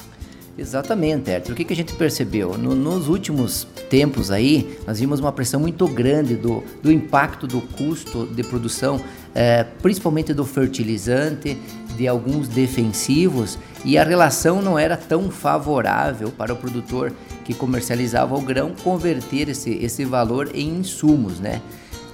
Exatamente, 0.58 1.30
Arthur. 1.30 1.52
O 1.52 1.54
que, 1.54 1.64
que 1.64 1.72
a 1.72 1.76
gente 1.76 1.92
percebeu? 1.94 2.56
No, 2.56 2.74
nos 2.74 3.08
últimos 3.08 3.66
tempos 3.90 4.30
aí, 4.30 4.78
nós 4.86 4.98
vimos 4.98 5.20
uma 5.20 5.30
pressão 5.30 5.60
muito 5.60 5.86
grande 5.86 6.34
do, 6.34 6.64
do 6.82 6.90
impacto 6.90 7.46
do 7.46 7.60
custo 7.60 8.26
de 8.26 8.42
produção, 8.42 8.98
é, 9.36 9.64
principalmente 9.82 10.32
do 10.32 10.46
fertilizante, 10.46 11.58
de 11.94 12.08
alguns 12.08 12.48
defensivos, 12.48 13.58
e 13.84 13.98
a 13.98 14.02
relação 14.02 14.62
não 14.62 14.78
era 14.78 14.96
tão 14.96 15.30
favorável 15.30 16.30
para 16.30 16.54
o 16.54 16.56
produtor 16.56 17.12
que 17.44 17.52
comercializava 17.52 18.34
o 18.34 18.40
grão 18.40 18.72
converter 18.82 19.50
esse, 19.50 19.72
esse 19.74 20.06
valor 20.06 20.50
em 20.54 20.78
insumos, 20.78 21.38
né? 21.38 21.60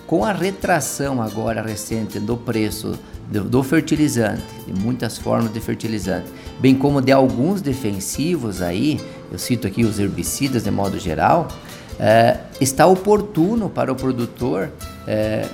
Com 0.05 0.25
a 0.25 0.33
retração 0.33 1.23
agora 1.23 1.63
recente 1.63 2.19
do 2.19 2.37
preço 2.37 2.99
do, 3.31 3.45
do 3.45 3.63
fertilizante, 3.63 4.43
de 4.67 4.75
muitas 4.81 5.17
formas 5.17 5.53
de 5.53 5.61
fertilizante, 5.61 6.27
bem 6.59 6.75
como 6.75 7.01
de 7.01 7.13
alguns 7.13 7.63
defensivos 7.63 8.61
aí, 8.61 9.01
eu 9.31 9.39
cito 9.39 9.69
aqui 9.69 9.85
os 9.85 10.01
herbicidas 10.01 10.65
de 10.65 10.73
modo 10.73 10.99
geral, 10.99 11.47
é, 12.01 12.39
está 12.61 12.85
oportuno 12.85 13.71
para 13.71 13.93
o 13.93 13.95
produtor 13.95 14.73
é, 15.07 15.47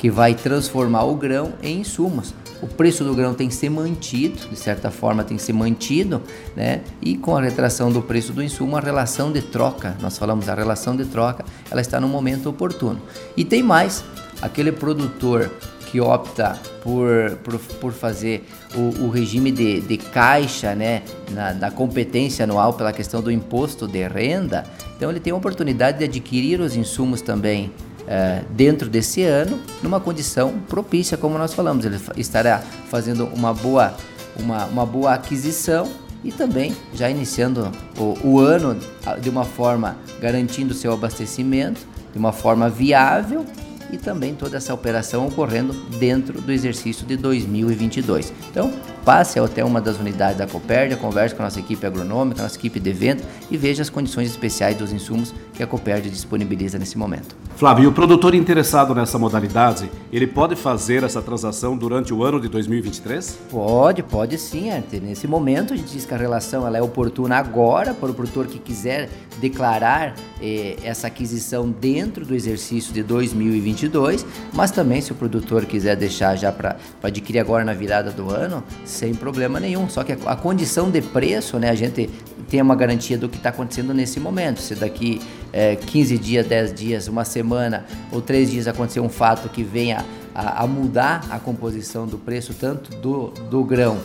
que 0.00 0.08
vai 0.08 0.34
transformar 0.34 1.04
o 1.04 1.14
grão 1.14 1.52
em 1.62 1.80
insumos. 1.80 2.32
O 2.62 2.66
preço 2.66 3.04
do 3.04 3.14
grão 3.14 3.34
tem 3.34 3.48
que 3.48 3.54
ser 3.54 3.68
mantido, 3.68 4.48
de 4.48 4.56
certa 4.56 4.90
forma 4.90 5.22
tem 5.22 5.36
que 5.36 5.42
ser 5.42 5.52
mantido, 5.52 6.22
né? 6.56 6.80
E 7.02 7.18
com 7.18 7.36
a 7.36 7.42
retração 7.42 7.92
do 7.92 8.00
preço 8.00 8.32
do 8.32 8.42
insumo, 8.42 8.78
a 8.78 8.80
relação 8.80 9.30
de 9.30 9.42
troca, 9.42 9.94
nós 10.00 10.16
falamos 10.16 10.48
a 10.48 10.54
relação 10.54 10.96
de 10.96 11.04
troca, 11.04 11.44
ela 11.70 11.82
está 11.82 12.00
no 12.00 12.08
momento 12.08 12.48
oportuno. 12.48 12.98
E 13.36 13.44
tem 13.44 13.62
mais, 13.62 14.02
aquele 14.40 14.72
produtor 14.72 15.50
que 15.90 16.00
opta 16.00 16.58
por, 16.82 17.36
por, 17.44 17.58
por 17.58 17.92
fazer 17.92 18.48
o, 18.74 19.04
o 19.04 19.10
regime 19.10 19.50
de, 19.50 19.82
de 19.82 19.98
caixa, 19.98 20.74
né, 20.74 21.02
na, 21.30 21.52
na, 21.52 21.70
competência 21.70 22.44
anual 22.44 22.72
pela 22.72 22.92
questão 22.92 23.20
do 23.20 23.30
imposto 23.30 23.86
de 23.86 24.06
renda, 24.08 24.64
então 24.96 25.10
ele 25.10 25.20
tem 25.20 25.32
a 25.32 25.36
oportunidade 25.36 25.98
de 25.98 26.04
adquirir 26.04 26.58
os 26.60 26.74
insumos 26.74 27.20
também 27.20 27.70
é, 28.06 28.42
dentro 28.50 28.88
desse 28.88 29.22
ano, 29.22 29.58
numa 29.82 30.00
condição 30.00 30.54
propícia, 30.68 31.16
como 31.16 31.38
nós 31.38 31.54
falamos. 31.54 31.84
Ele 31.84 31.98
estará 32.16 32.62
fazendo 32.88 33.26
uma 33.26 33.52
boa, 33.52 33.94
uma, 34.38 34.66
uma 34.66 34.86
boa 34.86 35.14
aquisição 35.14 35.88
e 36.22 36.30
também 36.30 36.76
já 36.92 37.08
iniciando 37.08 37.70
o, 37.98 38.16
o 38.22 38.40
ano 38.40 38.76
de 39.20 39.30
uma 39.30 39.44
forma 39.44 39.96
garantindo 40.20 40.74
seu 40.74 40.92
abastecimento, 40.92 41.80
de 42.12 42.18
uma 42.18 42.32
forma 42.32 42.68
viável 42.68 43.46
e 43.92 43.98
também 43.98 44.34
toda 44.34 44.56
essa 44.56 44.72
operação 44.72 45.26
ocorrendo 45.26 45.72
dentro 45.98 46.40
do 46.40 46.52
exercício 46.52 47.04
de 47.06 47.16
2022. 47.16 48.32
Então, 48.50 48.72
passe 49.04 49.38
até 49.38 49.64
uma 49.64 49.80
das 49.80 49.98
unidades 49.98 50.38
da 50.38 50.46
Copérdia, 50.46 50.96
converse 50.96 51.34
com 51.34 51.42
a 51.42 51.46
nossa 51.46 51.58
equipe 51.58 51.84
agronômica, 51.86 52.42
nossa 52.42 52.56
equipe 52.56 52.78
de 52.78 52.92
venda 52.92 53.22
e 53.50 53.56
veja 53.56 53.82
as 53.82 53.90
condições 53.90 54.28
especiais 54.28 54.76
dos 54.76 54.92
insumos 54.92 55.34
que 55.54 55.62
a 55.62 55.66
Copérdia 55.66 56.10
disponibiliza 56.10 56.78
nesse 56.78 56.96
momento. 56.96 57.34
Flávio, 57.60 57.84
e 57.84 57.86
o 57.86 57.92
produtor 57.92 58.34
interessado 58.34 58.94
nessa 58.94 59.18
modalidade, 59.18 59.90
ele 60.10 60.26
pode 60.26 60.56
fazer 60.56 61.04
essa 61.04 61.20
transação 61.20 61.76
durante 61.76 62.10
o 62.10 62.24
ano 62.24 62.40
de 62.40 62.48
2023? 62.48 63.38
Pode, 63.50 64.02
pode 64.02 64.38
sim, 64.38 64.70
Arthur. 64.70 65.02
Nesse 65.02 65.28
momento, 65.28 65.74
a 65.74 65.76
gente 65.76 65.92
diz 65.92 66.06
que 66.06 66.14
a 66.14 66.16
relação 66.16 66.66
ela 66.66 66.78
é 66.78 66.82
oportuna 66.82 67.36
agora 67.36 67.92
para 67.92 68.10
o 68.10 68.14
produtor 68.14 68.46
que 68.46 68.58
quiser 68.58 69.10
declarar 69.38 70.14
eh, 70.40 70.76
essa 70.82 71.08
aquisição 71.08 71.68
dentro 71.68 72.24
do 72.24 72.34
exercício 72.34 72.94
de 72.94 73.02
2022, 73.02 74.24
mas 74.54 74.70
também 74.70 75.02
se 75.02 75.12
o 75.12 75.14
produtor 75.14 75.66
quiser 75.66 75.96
deixar 75.96 76.36
já 76.36 76.50
para 76.50 76.76
adquirir 77.02 77.40
agora 77.40 77.62
na 77.62 77.74
virada 77.74 78.10
do 78.10 78.30
ano, 78.30 78.64
sem 78.86 79.14
problema 79.14 79.60
nenhum. 79.60 79.86
Só 79.86 80.02
que 80.02 80.12
a, 80.12 80.16
a 80.24 80.34
condição 80.34 80.90
de 80.90 81.02
preço, 81.02 81.58
né, 81.58 81.68
a 81.68 81.74
gente 81.74 82.08
tem 82.48 82.62
uma 82.62 82.74
garantia 82.74 83.18
do 83.18 83.28
que 83.28 83.36
está 83.36 83.50
acontecendo 83.50 83.92
nesse 83.92 84.18
momento. 84.18 84.62
Se 84.62 84.74
daqui 84.74 85.20
é, 85.52 85.76
15 85.76 86.18
dias, 86.18 86.46
10 86.46 86.74
dias, 86.74 87.08
uma 87.08 87.24
semana 87.24 87.84
ou 88.12 88.20
três 88.20 88.50
dias 88.50 88.66
acontecer 88.68 89.00
um 89.00 89.08
fato 89.08 89.48
que 89.48 89.62
venha 89.62 90.04
a, 90.34 90.62
a 90.62 90.66
mudar 90.66 91.26
a 91.30 91.38
composição 91.38 92.06
do 92.06 92.18
preço 92.18 92.54
tanto 92.54 92.90
do, 92.96 93.28
do 93.50 93.64
grão 93.64 93.98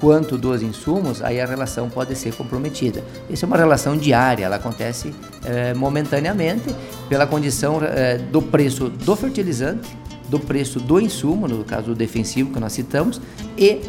quanto 0.00 0.36
dos 0.36 0.60
insumos, 0.60 1.22
aí 1.22 1.40
a 1.40 1.46
relação 1.46 1.88
pode 1.88 2.14
ser 2.14 2.34
comprometida. 2.34 3.02
Isso 3.30 3.44
é 3.44 3.46
uma 3.46 3.56
relação 3.56 3.96
diária, 3.96 4.44
ela 4.44 4.56
acontece 4.56 5.14
é, 5.44 5.72
momentaneamente 5.72 6.74
pela 7.08 7.26
condição 7.26 7.80
é, 7.82 8.18
do 8.18 8.42
preço 8.42 8.90
do 8.90 9.16
fertilizante, 9.16 9.88
do 10.28 10.38
preço 10.38 10.78
do 10.78 11.00
insumo, 11.00 11.48
no 11.48 11.64
caso 11.64 11.86
do 11.86 11.94
defensivo 11.94 12.52
que 12.52 12.60
nós 12.60 12.72
citamos, 12.72 13.20
e 13.56 13.80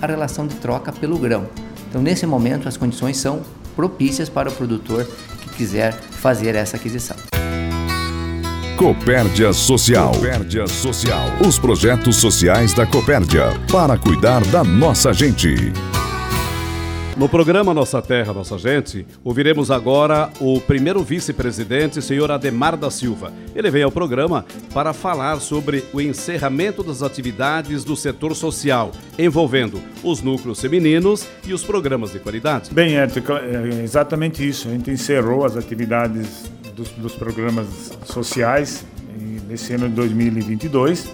a 0.00 0.06
relação 0.06 0.46
de 0.46 0.54
troca 0.56 0.90
pelo 0.92 1.18
grão. 1.18 1.46
Então, 1.88 2.00
nesse 2.00 2.26
momento, 2.26 2.68
as 2.68 2.76
condições 2.76 3.16
são 3.16 3.40
propícias 3.80 4.28
para 4.28 4.50
o 4.50 4.52
produtor 4.52 5.06
que 5.40 5.48
quiser 5.56 5.94
fazer 5.94 6.54
essa 6.54 6.76
aquisição. 6.76 7.16
Copérdia 8.76 9.54
Social. 9.54 10.12
Copérdia 10.12 10.66
Social. 10.66 11.24
Os 11.46 11.58
projetos 11.58 12.16
sociais 12.16 12.74
da 12.74 12.86
Copérdia 12.86 13.58
para 13.72 13.96
cuidar 13.96 14.44
da 14.48 14.62
nossa 14.62 15.14
gente. 15.14 15.72
No 17.20 17.28
programa 17.28 17.74
Nossa 17.74 18.00
Terra, 18.00 18.32
Nossa 18.32 18.56
Gente, 18.56 19.06
ouviremos 19.22 19.70
agora 19.70 20.30
o 20.40 20.58
primeiro 20.58 21.02
vice-presidente, 21.02 22.00
senhor 22.00 22.30
Ademar 22.30 22.78
da 22.78 22.90
Silva. 22.90 23.30
Ele 23.54 23.70
veio 23.70 23.84
ao 23.84 23.92
programa 23.92 24.46
para 24.72 24.94
falar 24.94 25.38
sobre 25.38 25.84
o 25.92 26.00
encerramento 26.00 26.82
das 26.82 27.02
atividades 27.02 27.84
do 27.84 27.94
setor 27.94 28.34
social, 28.34 28.90
envolvendo 29.18 29.82
os 30.02 30.22
núcleos 30.22 30.62
femininos 30.62 31.26
e 31.46 31.52
os 31.52 31.62
programas 31.62 32.10
de 32.10 32.20
qualidade. 32.20 32.72
Bem, 32.72 32.96
é 32.96 33.06
exatamente 33.84 34.48
isso. 34.48 34.68
A 34.68 34.70
gente 34.70 34.90
encerrou 34.90 35.44
as 35.44 35.58
atividades 35.58 36.50
dos, 36.74 36.88
dos 36.92 37.14
programas 37.14 37.66
sociais 38.02 38.82
nesse 39.46 39.74
ano 39.74 39.90
de 39.90 39.94
2022. 39.94 41.06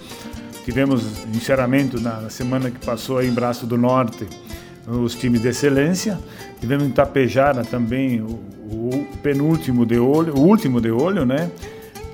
Tivemos 0.63 1.03
encerramento 1.35 1.99
na 1.99 2.29
semana 2.29 2.71
que 2.71 2.85
passou 2.85 3.21
em 3.21 3.29
Braço 3.29 3.65
do 3.65 3.77
Norte, 3.77 4.25
os 4.87 5.15
times 5.15 5.41
de 5.41 5.49
excelência. 5.49 6.17
Tivemos 6.59 6.85
em 6.85 6.91
Tapejara 6.91 7.63
também 7.63 8.21
o, 8.21 8.39
o 8.65 9.07
penúltimo 9.21 9.85
de 9.85 9.99
olho, 9.99 10.33
o 10.35 10.39
último 10.39 10.79
de 10.79 10.89
olho, 10.89 11.25
né? 11.25 11.51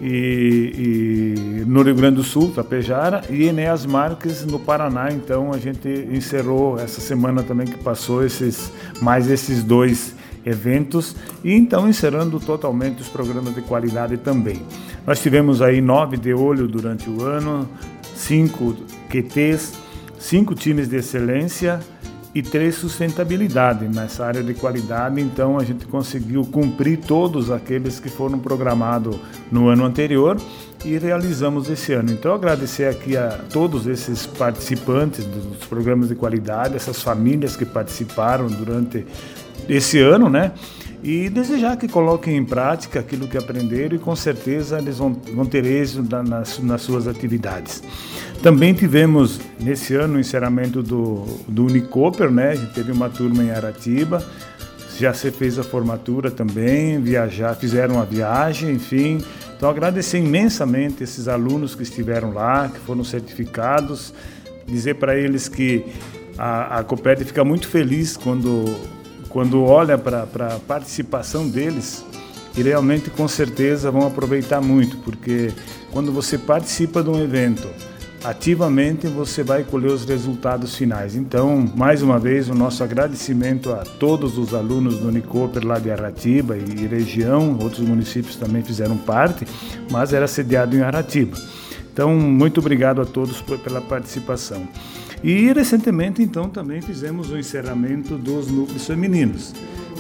E, 0.01 1.62
e, 1.62 1.65
no 1.65 1.82
Rio 1.82 1.96
Grande 1.96 2.18
do 2.18 2.24
Sul, 2.24 2.51
Tapejara, 2.51 3.22
e 3.30 3.44
Enéas 3.44 3.86
Marques 3.86 4.44
no 4.46 4.60
Paraná. 4.60 5.10
Então 5.12 5.53
a 5.53 5.58
gente 5.58 5.88
encerrou 6.12 6.80
essa 6.80 7.00
semana 7.00 7.44
também 7.44 7.68
que 7.68 7.77
passou 7.77 8.25
esses 8.25 8.72
mais 9.00 9.30
esses 9.30 9.63
dois 9.63 10.15
eventos 10.46 11.15
e 11.42 11.53
então 11.53 11.88
encerrando 11.88 12.38
totalmente 12.38 13.01
os 13.01 13.08
programas 13.08 13.56
de 13.56 13.62
qualidade 13.62 14.18
também. 14.18 14.62
Nós 15.08 15.22
tivemos 15.22 15.62
aí 15.62 15.80
nove 15.80 16.18
de 16.18 16.34
olho 16.34 16.68
durante 16.68 17.10
o 17.10 17.24
ano, 17.24 17.70
cinco 18.13 18.75
QTs, 19.10 19.74
cinco 20.20 20.53
times 20.53 20.89
de 20.89 20.98
excelência 20.98 21.80
e 22.36 22.42
três 22.42 22.75
sustentabilidade 22.75 23.88
nessa 23.88 24.25
área 24.25 24.42
de 24.42 24.54
qualidade. 24.54 25.22
Então 25.22 25.58
a 25.58 25.63
gente 25.63 25.86
conseguiu 25.86 26.44
cumprir 26.46 26.98
todos 26.98 27.52
aqueles 27.52 28.00
que 28.00 28.10
foram 28.10 28.40
programados 28.40 29.16
no 29.52 29.68
ano 29.68 29.86
anterior 29.86 30.38
e 30.84 30.98
realizamos 30.98 31.70
esse 31.70 31.94
ano. 31.94 32.12
Então 32.12 32.34
agradecer 32.34 32.86
aqui 32.86 33.16
a 33.16 33.40
todos 33.52 33.88
esses 33.88 34.25
participantes 34.25 35.25
dos 35.25 35.66
programas 35.68 36.10
de 36.10 36.16
qualidade, 36.16 36.75
essas 36.75 37.02
famílias 37.02 37.56
que 37.56 37.66
participaram 37.66 38.48
durante 38.48 39.06
esse 39.70 40.00
ano, 40.00 40.30
né? 40.30 40.52
E 41.03 41.29
desejar 41.29 41.75
que 41.75 41.86
coloquem 41.86 42.38
em 42.38 42.45
prática 42.45 43.01
aquilo 43.01 43.27
que 43.27 43.38
aprenderam 43.38 43.98
e 43.98 44.00
com 44.00 44.15
certeza 44.15 44.77
eles 44.77 44.98
vão, 44.98 45.12
vão 45.33 45.45
ter 45.45 45.65
êxito 45.65 46.01
nas, 46.24 46.60
nas 46.60 46.81
suas 46.81 47.10
atividades. 47.10 47.83
Também 48.41 48.74
tivemos 48.74 49.38
nesse 49.60 49.95
ano 49.95 50.15
o 50.15 50.19
encerramento 50.19 50.81
do, 50.81 51.25
do 51.45 51.65
Unicoper, 51.65 52.31
né? 52.31 52.51
A 52.51 52.55
gente 52.55 52.74
teve 52.74 52.93
uma 52.93 53.10
turma 53.10 53.43
em 53.43 53.51
Aratiba, 53.51 54.25
já 54.98 55.13
se 55.13 55.29
fez 55.29 55.59
a 55.59 55.63
formatura 55.63 56.31
também, 56.31 57.01
viajar, 57.01 57.53
fizeram 57.55 58.00
a 58.00 58.05
viagem, 58.05 58.72
enfim. 58.72 59.22
Então 59.57 59.70
agradecer 59.70 60.20
imensamente 60.20 61.03
esses 61.03 61.27
alunos 61.27 61.75
que 61.75 61.83
estiveram 61.83 62.33
lá, 62.33 62.70
que 62.70 62.79
foram 62.79 63.03
certificados, 63.03 64.13
dizer 64.66 64.96
para 64.96 65.18
eles 65.18 65.50
que 65.50 65.83
a, 66.37 66.79
a 66.79 66.85
fica 67.25 67.44
muito 67.44 67.68
feliz 67.68 68.16
quando 68.16 68.74
quando 69.33 69.63
olha 69.63 69.98
para 69.98 70.24
a 70.24 70.59
participação 70.59 71.50
deles, 71.50 72.05
e 72.55 72.61
realmente 72.61 73.09
com 73.09 73.27
certeza 73.27 73.89
vão 73.89 74.05
aproveitar 74.05 74.61
muito, 74.61 74.96
porque 74.98 75.51
quando 75.91 76.11
você 76.11 76.37
participa 76.37 77.01
de 77.01 77.09
um 77.09 77.19
evento, 77.19 77.67
ativamente 78.24 79.07
você 79.07 79.43
vai 79.43 79.63
colher 79.63 79.91
os 79.91 80.05
resultados 80.05 80.75
finais. 80.75 81.15
Então, 81.15 81.65
mais 81.75 82.03
uma 82.03 82.19
vez, 82.19 82.48
o 82.48 82.53
nosso 82.53 82.83
agradecimento 82.83 83.72
a 83.72 83.77
todos 83.77 84.37
os 84.37 84.53
alunos 84.53 85.00
do 85.00 85.07
Unicoper 85.07 85.65
lá 85.65 85.79
de 85.79 85.89
Aratiba 85.89 86.55
e 86.55 86.87
região, 86.87 87.57
outros 87.59 87.85
municípios 87.85 88.35
também 88.35 88.61
fizeram 88.63 88.98
parte, 88.98 89.48
mas 89.91 90.13
era 90.13 90.27
sediado 90.27 90.77
em 90.77 90.81
Aratiba. 90.81 91.35
Então, 91.91 92.15
muito 92.15 92.59
obrigado 92.59 93.01
a 93.01 93.05
todos 93.05 93.41
pela 93.41 93.81
participação. 93.81 94.67
E 95.24 95.53
recentemente, 95.53 96.22
então, 96.22 96.50
também 96.50 96.81
fizemos 96.81 97.31
o 97.31 97.38
encerramento 97.38 98.18
dos 98.18 98.51
núcleos 98.51 98.86
femininos. 98.86 99.53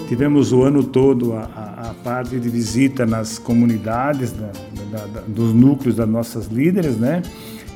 Tivemos 0.09 0.51
o 0.51 0.63
ano 0.63 0.83
todo 0.83 1.33
a, 1.33 1.43
a, 1.55 1.89
a 1.91 1.93
parte 1.93 2.37
de 2.37 2.49
visita 2.49 3.05
nas 3.05 3.39
comunidades 3.39 4.33
da, 4.33 4.51
da, 4.91 5.05
da, 5.05 5.21
dos 5.21 5.53
núcleos 5.53 5.95
das 5.95 6.09
nossas 6.09 6.47
líderes, 6.47 6.97
né? 6.97 7.21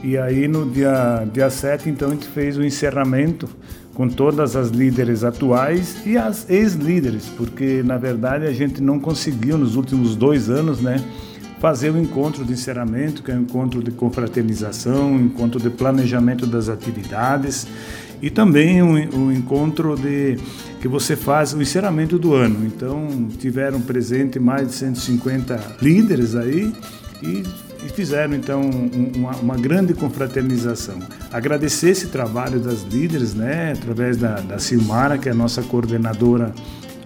E 0.03 0.17
aí 0.17 0.47
no 0.47 0.69
dia, 0.69 1.25
dia 1.33 1.49
7, 1.49 1.89
então, 1.89 2.09
a 2.09 2.11
gente 2.11 2.27
fez 2.27 2.57
o 2.57 2.63
encerramento 2.63 3.47
com 3.93 4.07
todas 4.07 4.55
as 4.55 4.69
líderes 4.69 5.23
atuais 5.23 6.05
e 6.05 6.17
as 6.17 6.47
ex-líderes, 6.49 7.29
porque 7.35 7.81
na 7.83 7.97
verdade 7.97 8.45
a 8.45 8.51
gente 8.51 8.79
não 8.79 8.99
conseguiu 8.99 9.57
nos 9.57 9.75
últimos 9.75 10.15
dois 10.15 10.49
anos, 10.49 10.79
né? 10.79 11.03
Fazer 11.59 11.91
o 11.91 11.97
encontro 11.97 12.45
de 12.45 12.53
encerramento, 12.53 13.23
que 13.23 13.31
é 13.31 13.35
um 13.35 13.41
encontro 13.41 13.81
de 13.81 13.91
confraternização, 13.91 15.13
um 15.13 15.25
encontro 15.25 15.59
de 15.59 15.69
planejamento 15.69 16.45
das 16.45 16.69
atividades 16.69 17.67
e 18.21 18.29
também 18.29 18.81
um, 18.81 18.93
um 18.93 19.31
encontro 19.31 19.95
de 19.95 20.37
que 20.79 20.87
você 20.87 21.15
faz 21.15 21.53
o 21.53 21.61
encerramento 21.61 22.17
do 22.19 22.33
ano. 22.33 22.65
Então 22.65 23.27
tiveram 23.39 23.81
presente 23.81 24.39
mais 24.39 24.67
de 24.67 24.73
150 24.73 25.77
líderes 25.81 26.35
aí 26.35 26.73
e, 27.21 27.43
e 27.85 27.89
fizeram 27.89 28.35
então 28.35 28.61
um, 28.61 29.11
uma, 29.15 29.35
uma, 29.37 29.57
grande 29.57 29.93
confraternização. 29.93 30.99
Agradecer 31.31 31.89
esse 31.89 32.07
trabalho 32.07 32.59
das 32.59 32.83
líderes, 32.83 33.33
né, 33.33 33.73
através 33.73 34.17
da, 34.17 34.35
da 34.35 34.59
Silmara, 34.59 35.17
que 35.17 35.27
é 35.27 35.31
a 35.31 35.35
nossa 35.35 35.63
coordenadora 35.63 36.53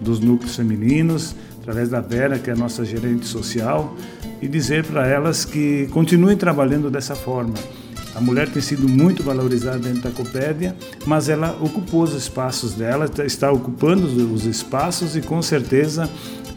dos 0.00 0.20
núcleos 0.20 0.56
femininos, 0.56 1.34
através 1.62 1.88
da 1.88 2.00
Vera, 2.00 2.38
que 2.38 2.50
é 2.50 2.52
a 2.52 2.56
nossa 2.56 2.84
gerente 2.84 3.24
social, 3.24 3.96
e 4.40 4.48
dizer 4.48 4.84
para 4.84 5.06
elas 5.06 5.44
que 5.44 5.86
continuem 5.92 6.36
trabalhando 6.36 6.90
dessa 6.90 7.14
forma. 7.14 7.54
A 8.14 8.20
mulher 8.20 8.48
tem 8.50 8.60
sido 8.60 8.88
muito 8.88 9.22
valorizada 9.22 9.78
dentro 9.78 10.02
da 10.02 10.10
Copédia, 10.10 10.76
mas 11.06 11.28
ela 11.28 11.56
ocupou 11.60 12.02
os 12.02 12.14
espaços 12.14 12.74
dela, 12.74 13.08
está 13.24 13.50
ocupando 13.50 14.06
os 14.34 14.44
espaços 14.44 15.16
e 15.16 15.22
com 15.22 15.40
certeza 15.40 16.10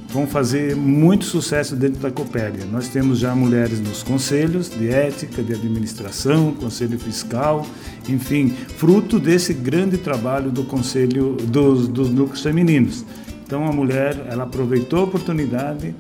vão 0.10 0.26
fazer 0.26 0.76
muito 0.76 1.26
sucesso 1.26 1.76
dentro 1.76 2.02
da 2.02 2.10
Copédia. 2.10 2.66
Nós 2.66 2.88
temos 2.88 3.20
já 3.20 3.36
mulheres 3.36 3.80
nos 3.80 4.02
conselhos 4.02 4.70
de 4.70 4.90
ética, 4.90 5.44
de 5.44 5.54
administração, 5.54 6.52
conselho 6.54 6.98
fiscal, 6.98 7.66
enfim, 8.10 8.54
fruto 8.78 9.20
desse 9.20 9.54
grande 9.54 9.98
trabalho 9.98 10.50
do 10.50 10.64
conselho 10.64 11.34
dos, 11.34 11.88
dos 11.88 12.10
núcleos 12.10 12.42
femininos. 12.42 13.06
Então 13.46 13.66
a 13.66 13.72
mulher, 13.72 14.26
ela 14.28 14.44
aproveitou 14.44 15.02
a 15.02 15.04
oportunidade, 15.04 15.94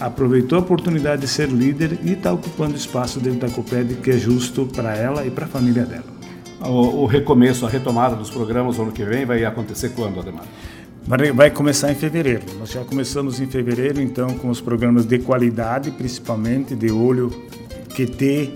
aproveitou 0.00 0.58
a 0.58 0.62
oportunidade 0.62 1.22
de 1.22 1.28
ser 1.28 1.48
líder 1.48 1.98
e 2.02 2.12
está 2.12 2.32
ocupando 2.32 2.76
espaço 2.76 3.20
dentro 3.20 3.40
da 3.40 3.50
Coped 3.50 3.94
que 3.96 4.10
é 4.10 4.18
justo 4.18 4.66
para 4.66 4.96
ela 4.96 5.24
e 5.24 5.30
para 5.30 5.44
a 5.44 5.48
família 5.48 5.84
dela. 5.84 6.18
O, 6.60 7.02
o, 7.02 7.06
recomeço, 7.06 7.64
a 7.64 7.68
retomada 7.68 8.16
dos 8.16 8.30
programas 8.30 8.76
no 8.76 8.82
ano 8.84 8.92
que 8.92 9.04
vem 9.04 9.24
vai 9.24 9.44
acontecer 9.44 9.90
quando, 9.90 10.18
Ademar? 10.18 10.44
Vai, 11.06 11.30
vai 11.30 11.50
começar 11.52 11.92
em 11.92 11.94
fevereiro. 11.94 12.42
Nós 12.58 12.72
já 12.72 12.84
começamos 12.84 13.40
em 13.40 13.46
fevereiro, 13.46 14.02
então, 14.02 14.30
com 14.30 14.50
os 14.50 14.60
programas 14.60 15.06
de 15.06 15.20
qualidade, 15.20 15.92
principalmente 15.92 16.74
de 16.74 16.90
olho, 16.90 17.30
QT. 17.94 18.52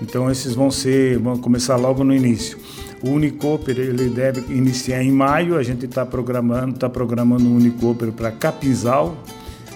Então, 0.00 0.30
esses 0.30 0.54
vão 0.54 0.70
ser, 0.70 1.18
vão 1.18 1.36
começar 1.36 1.74
logo 1.74 2.04
no 2.04 2.14
início. 2.14 2.56
O 3.02 3.10
Unicoper 3.10 3.78
ele 3.78 4.10
deve 4.10 4.52
iniciar 4.52 5.02
em 5.02 5.10
maio. 5.10 5.56
A 5.56 5.62
gente 5.62 5.86
está 5.86 6.04
programando, 6.04 6.74
está 6.74 6.88
programando 6.88 7.44
o 7.48 7.56
Unicoper 7.56 8.12
para 8.12 8.30
Capinzal, 8.30 9.16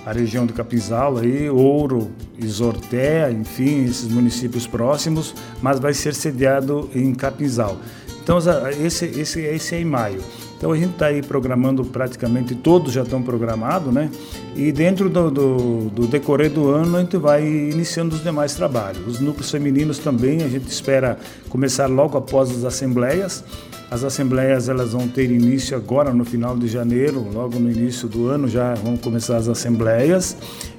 a 0.05 0.13
região 0.13 0.45
do 0.45 0.53
Capinzal, 0.53 1.19
aí, 1.19 1.49
Ouro, 1.49 2.11
Isorté, 2.39 3.31
enfim, 3.33 3.85
esses 3.85 4.09
municípios 4.09 4.67
próximos, 4.67 5.35
mas 5.63 5.79
vai 5.79 5.95
ser 5.95 6.15
sediado 6.15 6.91
em 6.95 7.15
Capinzal. 7.15 7.79
Então, 8.23 8.39
esse, 8.83 9.07
esse, 9.07 9.41
esse 9.41 9.75
é 9.75 9.81
em 9.81 9.85
maio. 9.85 10.23
Então 10.57 10.73
a 10.73 10.77
gente 10.77 10.93
está 10.93 11.07
aí 11.07 11.23
programando 11.23 11.85
praticamente 11.85 12.55
todos 12.55 12.93
já 12.93 13.03
estão 13.03 13.23
programados, 13.23 13.93
né? 13.93 14.11
E 14.57 14.73
dentro 14.73 15.11
do, 15.11 15.31
do, 15.31 15.91
do, 15.91 16.07
decorrer 16.07 16.51
do 16.51 16.69
ano 16.69 16.97
a 16.97 17.01
gente 17.01 17.17
vai 17.17 17.47
iniciando 17.47 18.15
os 18.15 18.23
demais 18.23 18.55
trabalhos. 18.55 19.07
Os 19.07 19.21
núcleos 19.21 19.51
femininos 19.51 19.99
também 19.99 20.43
a 20.43 20.49
gente 20.49 20.69
espera 20.69 21.19
começar 21.49 21.87
logo 21.87 22.17
após 22.17 22.51
as 22.51 22.65
assembleias. 22.65 23.45
As 23.91 24.03
assembleias 24.03 24.69
elas 24.69 24.93
vão 24.93 25.07
ter 25.07 25.31
início 25.31 25.77
agora 25.77 26.13
no 26.13 26.25
final 26.25 26.57
de 26.57 26.67
janeiro, 26.67 27.27
logo 27.33 27.59
no 27.59 27.71
início 27.71 28.09
do 28.09 28.29
ano 28.29 28.49
já 28.49 28.75
vão 28.75 28.97
começar 28.97 29.37
as 29.37 29.47
assembleias 29.49 30.37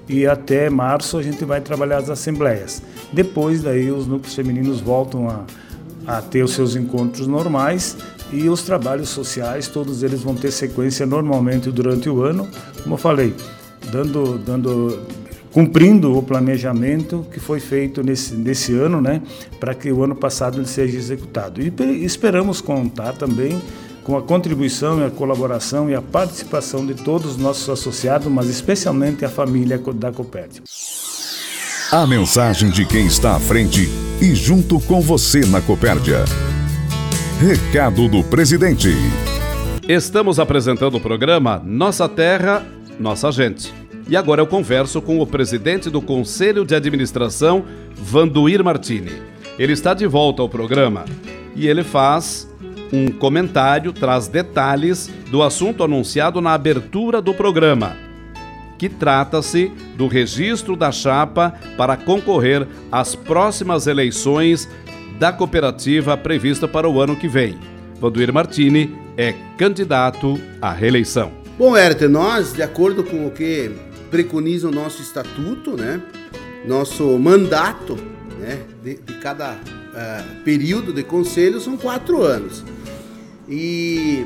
e 0.09 0.25
até 0.25 0.69
março 0.69 1.17
a 1.17 1.23
gente 1.23 1.45
vai 1.45 1.61
trabalhar 1.61 1.97
as 1.97 2.09
assembleias. 2.09 2.81
Depois 3.13 3.61
daí 3.61 3.91
os 3.91 4.07
núcleos 4.07 4.35
femininos 4.35 4.81
voltam 4.81 5.29
a, 5.29 5.45
a 6.07 6.21
ter 6.21 6.43
os 6.43 6.51
seus 6.51 6.75
encontros 6.75 7.27
normais 7.27 7.95
e 8.35 8.49
os 8.49 8.63
trabalhos 8.63 9.09
sociais, 9.09 9.67
todos 9.67 10.03
eles 10.03 10.21
vão 10.21 10.35
ter 10.35 10.51
sequência 10.51 11.05
normalmente 11.05 11.71
durante 11.71 12.09
o 12.09 12.21
ano, 12.21 12.47
como 12.83 12.95
eu 12.95 12.99
falei, 12.99 13.33
dando, 13.91 14.37
dando, 14.37 14.99
cumprindo 15.51 16.17
o 16.17 16.21
planejamento 16.21 17.25
que 17.31 17.39
foi 17.39 17.59
feito 17.59 18.03
nesse, 18.03 18.35
nesse 18.35 18.73
ano, 18.73 18.99
né, 18.99 19.21
para 19.59 19.73
que 19.73 19.91
o 19.91 20.03
ano 20.03 20.15
passado 20.15 20.57
ele 20.57 20.67
seja 20.67 20.97
executado. 20.97 21.61
E 21.61 21.71
esperamos 22.03 22.61
contar 22.61 23.13
também 23.13 23.61
com 24.03 24.15
a 24.15 24.21
contribuição 24.21 24.99
e 24.99 25.05
a 25.05 25.09
colaboração 25.09 25.89
e 25.89 25.95
a 25.95 26.01
participação 26.01 26.85
de 26.85 26.93
todos 26.93 27.31
os 27.31 27.37
nossos 27.37 27.67
associados, 27.69 28.27
mas 28.27 28.47
especialmente 28.47 29.25
a 29.25 29.29
família 29.29 29.81
da 29.95 30.11
Copérdia. 30.11 30.61
A 31.91 32.05
mensagem 32.05 32.69
de 32.69 32.85
quem 32.85 33.05
está 33.05 33.35
à 33.35 33.39
frente 33.39 33.89
e 34.21 34.35
junto 34.35 34.79
com 34.81 35.01
você 35.01 35.45
na 35.45 35.61
Copérdia. 35.61 36.25
Recado 37.39 38.07
do 38.07 38.23
presidente. 38.23 38.87
Estamos 39.89 40.39
apresentando 40.39 40.95
o 40.95 41.01
programa 41.01 41.61
Nossa 41.65 42.07
Terra, 42.07 42.65
Nossa 42.97 43.29
Gente. 43.29 43.73
E 44.07 44.15
agora 44.15 44.41
eu 44.41 44.47
converso 44.47 45.01
com 45.01 45.19
o 45.19 45.27
presidente 45.27 45.89
do 45.89 46.01
Conselho 46.01 46.63
de 46.63 46.73
Administração, 46.73 47.65
Vanduir 47.93 48.63
Martini. 48.63 49.11
Ele 49.59 49.73
está 49.73 49.93
de 49.93 50.07
volta 50.07 50.41
ao 50.41 50.47
programa 50.47 51.03
e 51.53 51.67
ele 51.67 51.83
faz 51.83 52.49
um 52.93 53.09
comentário, 53.09 53.91
traz 53.91 54.29
detalhes 54.29 55.11
do 55.29 55.43
assunto 55.43 55.83
anunciado 55.83 56.39
na 56.39 56.53
abertura 56.53 57.21
do 57.21 57.33
programa, 57.33 57.97
que 58.77 58.87
trata-se 58.87 59.69
do 59.97 60.07
registro 60.07 60.77
da 60.77 60.89
chapa 60.89 61.53
para 61.75 61.97
concorrer 61.97 62.65
às 62.89 63.13
próximas 63.13 63.87
eleições 63.87 64.69
da 65.19 65.32
cooperativa 65.32 66.17
prevista 66.17 66.67
para 66.67 66.89
o 66.89 66.99
ano 66.99 67.15
que 67.15 67.28
vem. 67.28 67.58
Vanduir 67.99 68.32
Martini 68.34 68.95
é 69.17 69.34
candidato 69.58 70.39
à 70.62 70.71
reeleição. 70.71 71.32
Bom, 71.58 71.75
Herter, 71.75 72.10
nós, 72.10 72.54
de 72.54 72.62
acordo 72.62 73.04
com 73.04 73.25
o 73.25 73.32
que 73.32 73.71
preconiza 74.12 74.67
o 74.67 74.71
nosso 74.71 75.01
estatuto, 75.01 75.78
né, 75.78 76.01
nosso 76.67 77.17
mandato 77.17 77.95
né, 78.39 78.60
de, 78.84 78.95
de 78.95 79.13
cada 79.19 79.54
uh, 79.54 80.43
período 80.43 80.91
de 80.91 81.04
conselho 81.04 81.60
são 81.60 81.78
quatro 81.78 82.21
anos. 82.21 82.63
E 83.47 84.25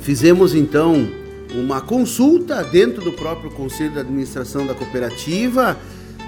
fizemos 0.00 0.54
então 0.54 1.08
uma 1.54 1.80
consulta 1.80 2.64
dentro 2.64 3.04
do 3.04 3.12
próprio 3.12 3.50
conselho 3.50 3.92
de 3.92 4.00
administração 4.00 4.66
da 4.66 4.74
cooperativa 4.74 5.78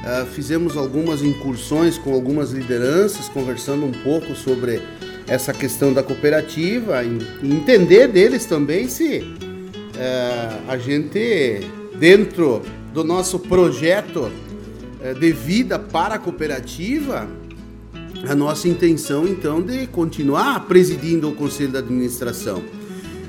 Uh, 0.07 0.25
fizemos 0.25 0.77
algumas 0.77 1.21
incursões 1.21 1.99
com 1.99 2.15
algumas 2.15 2.53
lideranças, 2.53 3.29
conversando 3.29 3.85
um 3.85 3.91
pouco 3.91 4.37
sobre 4.37 4.81
essa 5.27 5.53
questão 5.53 5.93
da 5.93 6.01
cooperativa 6.01 7.05
entender 7.43 8.07
deles 8.07 8.45
também 8.45 8.87
se 8.89 9.19
uh, 9.19 10.71
a 10.71 10.79
gente, 10.79 11.61
dentro 11.99 12.63
do 12.95 13.03
nosso 13.03 13.41
projeto 13.41 14.31
uh, 14.31 15.19
de 15.19 15.33
vida 15.33 15.77
para 15.77 16.15
a 16.15 16.19
cooperativa, 16.21 17.29
a 18.29 18.35
nossa 18.37 18.69
intenção 18.69 19.27
então 19.27 19.61
de 19.61 19.89
continuar 19.89 20.67
presidindo 20.67 21.29
o 21.29 21.35
conselho 21.35 21.73
de 21.73 21.79
administração. 21.79 22.63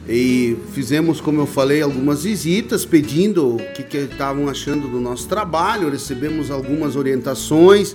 E 0.10 0.58
fizemos, 0.72 1.20
como 1.20 1.42
eu 1.42 1.46
falei, 1.46 1.82
algumas 1.82 2.24
visitas 2.24 2.86
pedindo 2.86 3.56
o 3.56 3.58
que, 3.74 3.98
estavam 3.98 4.48
achando 4.48 4.88
do 4.88 5.02
nosso 5.02 5.28
trabalho, 5.28 5.90
recebemos 5.90 6.50
algumas 6.50 6.96
orientações, 6.96 7.94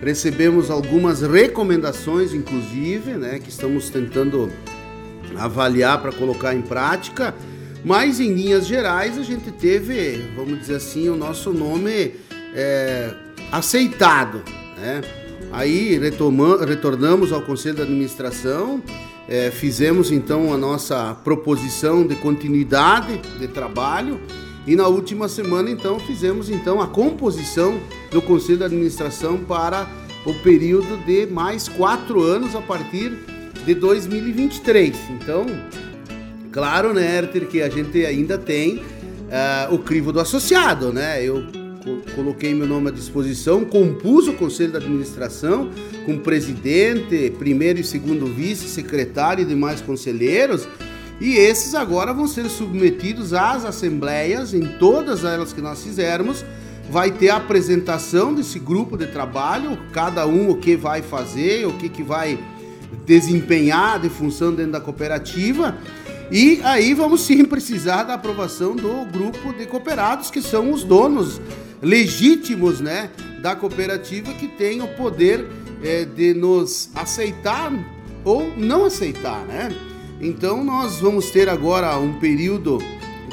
recebemos 0.00 0.70
algumas 0.70 1.20
recomendações, 1.20 2.32
inclusive, 2.32 3.12
né, 3.12 3.38
que 3.38 3.50
estamos 3.50 3.90
tentando 3.90 4.50
avaliar 5.36 6.00
para 6.00 6.10
colocar 6.10 6.54
em 6.54 6.62
prática. 6.62 7.34
Mas 7.84 8.18
em 8.18 8.32
linhas 8.32 8.66
gerais 8.66 9.18
a 9.18 9.22
gente 9.22 9.50
teve, 9.52 10.30
vamos 10.34 10.58
dizer 10.58 10.76
assim, 10.76 11.08
o 11.10 11.16
nosso 11.16 11.52
nome 11.52 12.14
é, 12.54 13.12
aceitado. 13.52 14.42
Né? 14.78 15.02
Aí 15.52 16.00
retornamos 16.66 17.30
ao 17.30 17.42
Conselho 17.42 17.76
de 17.76 17.82
Administração 17.82 18.82
é, 19.28 19.50
fizemos 19.50 20.12
então 20.12 20.52
a 20.52 20.56
nossa 20.56 21.14
proposição 21.24 22.06
de 22.06 22.14
continuidade 22.16 23.20
de 23.38 23.48
trabalho 23.48 24.20
e 24.66 24.76
na 24.76 24.86
última 24.86 25.28
semana 25.28 25.70
então 25.70 25.98
fizemos 25.98 26.48
então 26.48 26.80
a 26.80 26.86
composição 26.86 27.80
do 28.10 28.22
Conselho 28.22 28.58
de 28.58 28.64
Administração 28.64 29.38
para 29.38 29.88
o 30.24 30.34
período 30.34 30.96
de 31.04 31.26
mais 31.26 31.68
quatro 31.68 32.22
anos 32.22 32.54
a 32.54 32.60
partir 32.60 33.12
de 33.64 33.74
2023. 33.74 34.96
Então, 35.10 35.46
claro, 36.50 36.92
né, 36.92 37.16
Herter, 37.16 37.46
que 37.46 37.62
a 37.62 37.68
gente 37.68 38.04
ainda 38.04 38.36
tem 38.36 38.76
uh, 38.78 39.74
o 39.74 39.78
crivo 39.78 40.12
do 40.12 40.20
associado, 40.20 40.92
né? 40.92 41.22
Eu 41.22 41.44
coloquei 42.14 42.54
meu 42.54 42.66
nome 42.66 42.88
à 42.88 42.92
disposição, 42.92 43.64
compus 43.64 44.26
o 44.26 44.32
conselho 44.32 44.72
de 44.72 44.78
administração 44.78 45.70
com 46.04 46.18
presidente, 46.18 47.32
primeiro 47.38 47.80
e 47.80 47.84
segundo 47.84 48.26
vice, 48.26 48.68
secretário 48.68 49.42
e 49.42 49.44
demais 49.44 49.80
conselheiros. 49.80 50.68
E 51.20 51.34
esses 51.34 51.74
agora 51.74 52.12
vão 52.12 52.26
ser 52.26 52.48
submetidos 52.48 53.32
às 53.32 53.64
assembleias, 53.64 54.52
em 54.52 54.66
todas 54.78 55.24
elas 55.24 55.52
que 55.52 55.60
nós 55.60 55.82
fizermos. 55.82 56.44
Vai 56.90 57.10
ter 57.10 57.30
a 57.30 57.36
apresentação 57.36 58.34
desse 58.34 58.58
grupo 58.58 58.96
de 58.96 59.06
trabalho, 59.06 59.78
cada 59.92 60.26
um 60.26 60.50
o 60.50 60.56
que 60.56 60.76
vai 60.76 61.02
fazer, 61.02 61.66
o 61.66 61.72
que, 61.72 61.88
que 61.88 62.02
vai 62.02 62.38
desempenhar 63.04 63.98
de 63.98 64.08
função 64.08 64.54
dentro 64.54 64.72
da 64.72 64.80
cooperativa. 64.80 65.76
E 66.30 66.60
aí 66.62 66.92
vamos 66.92 67.22
sim 67.22 67.44
precisar 67.44 68.02
da 68.02 68.14
aprovação 68.14 68.76
do 68.76 69.04
grupo 69.06 69.52
de 69.52 69.66
cooperados, 69.66 70.30
que 70.30 70.42
são 70.42 70.72
os 70.72 70.84
donos 70.84 71.40
legítimos 71.82 72.80
né, 72.80 73.10
da 73.40 73.54
cooperativa 73.54 74.32
que 74.32 74.48
tem 74.48 74.82
o 74.82 74.88
poder 74.88 75.46
é, 75.82 76.04
de 76.04 76.34
nos 76.34 76.90
aceitar 76.94 77.72
ou 78.24 78.52
não 78.56 78.84
aceitar. 78.84 79.44
Né? 79.46 79.68
Então 80.20 80.64
nós 80.64 80.98
vamos 80.98 81.30
ter 81.30 81.48
agora 81.48 81.96
um 81.98 82.18
período 82.18 82.78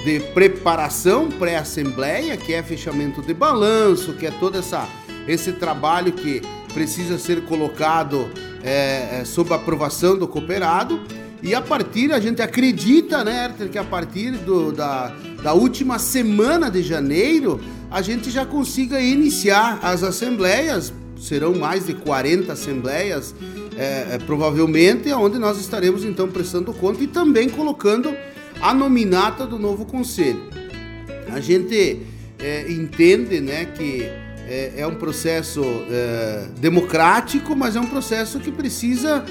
de 0.03 0.19
preparação 0.19 1.29
pré-assembleia, 1.29 2.35
que 2.35 2.53
é 2.53 2.61
fechamento 2.61 3.21
de 3.21 3.33
balanço, 3.33 4.13
que 4.13 4.25
é 4.25 4.31
todo 4.31 4.57
essa, 4.57 4.87
esse 5.27 5.53
trabalho 5.53 6.11
que 6.11 6.41
precisa 6.73 7.17
ser 7.17 7.43
colocado 7.45 8.29
é, 8.61 9.19
é 9.21 9.25
sob 9.25 9.53
aprovação 9.53 10.17
do 10.17 10.27
cooperado. 10.27 10.99
E 11.41 11.53
a 11.53 11.61
partir, 11.61 12.11
a 12.13 12.19
gente 12.19 12.41
acredita, 12.41 13.23
né, 13.23 13.45
Herter, 13.45 13.69
que 13.69 13.77
a 13.77 13.83
partir 13.83 14.31
do, 14.31 14.71
da, 14.71 15.13
da 15.41 15.53
última 15.53 15.99
semana 15.99 16.71
de 16.71 16.81
janeiro, 16.81 17.59
a 17.93 18.01
gente 18.01 18.31
já 18.31 18.43
consiga 18.43 18.99
iniciar 18.99 19.77
as 19.83 20.01
assembleias, 20.01 20.91
serão 21.15 21.53
mais 21.53 21.85
de 21.85 21.93
40 21.93 22.51
assembleias, 22.51 23.35
é, 23.77 24.15
é, 24.15 24.17
provavelmente, 24.25 25.13
onde 25.13 25.37
nós 25.37 25.59
estaremos 25.59 26.03
então 26.03 26.27
prestando 26.27 26.73
conta 26.73 27.03
e 27.03 27.07
também 27.07 27.47
colocando 27.47 28.11
a 28.59 28.73
nominata 28.73 29.45
do 29.45 29.59
novo 29.59 29.85
conselho. 29.85 30.41
A 31.31 31.39
gente 31.39 32.01
é, 32.39 32.71
entende 32.71 33.39
né, 33.39 33.65
que 33.65 34.09
é, 34.47 34.73
é 34.77 34.87
um 34.87 34.95
processo 34.95 35.61
é, 35.87 36.47
democrático, 36.59 37.55
mas 37.55 37.75
é 37.75 37.79
um 37.79 37.85
processo 37.85 38.39
que 38.39 38.51
precisa 38.51 39.23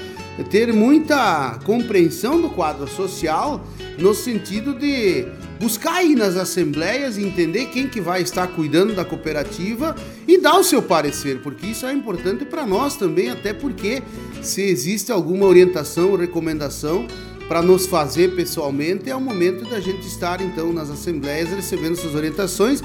ter 0.49 0.71
muita 0.71 1.59
compreensão 1.65 2.41
do 2.41 2.49
quadro 2.49 2.87
social 2.87 3.67
no 3.99 4.13
sentido 4.13 4.73
de 4.73 5.27
buscar 5.59 6.03
ir 6.03 6.15
nas 6.15 6.35
assembleias, 6.35 7.17
entender 7.17 7.67
quem 7.67 7.87
que 7.87 8.01
vai 8.01 8.21
estar 8.21 8.47
cuidando 8.47 8.93
da 8.93 9.05
cooperativa 9.05 9.95
e 10.27 10.37
dar 10.37 10.57
o 10.57 10.63
seu 10.63 10.81
parecer, 10.81 11.39
porque 11.41 11.67
isso 11.67 11.85
é 11.85 11.93
importante 11.93 12.45
para 12.45 12.65
nós 12.65 12.95
também, 12.95 13.29
até 13.29 13.53
porque 13.53 14.01
se 14.41 14.61
existe 14.61 15.11
alguma 15.11 15.45
orientação 15.45 16.11
ou 16.11 16.17
recomendação 16.17 17.07
para 17.47 17.61
nos 17.61 17.85
fazer 17.85 18.35
pessoalmente, 18.35 19.09
é 19.09 19.15
o 19.15 19.21
momento 19.21 19.69
da 19.69 19.79
gente 19.79 20.07
estar 20.07 20.41
então 20.41 20.71
nas 20.71 20.89
assembleias 20.89 21.49
recebendo 21.49 21.93
essas 21.93 22.15
orientações 22.15 22.81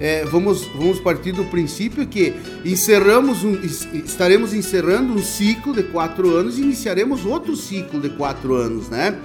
é, 0.00 0.24
vamos, 0.24 0.64
vamos 0.74 0.98
partir 0.98 1.30
do 1.30 1.44
princípio 1.44 2.06
que 2.06 2.32
encerramos 2.64 3.44
um, 3.44 3.52
estaremos 4.02 4.54
encerrando 4.54 5.12
um 5.12 5.22
ciclo 5.22 5.74
de 5.74 5.82
quatro 5.82 6.34
anos 6.34 6.58
e 6.58 6.62
iniciaremos 6.62 7.26
outro 7.26 7.54
ciclo 7.54 8.00
de 8.00 8.08
quatro 8.08 8.54
anos, 8.54 8.88
né? 8.88 9.18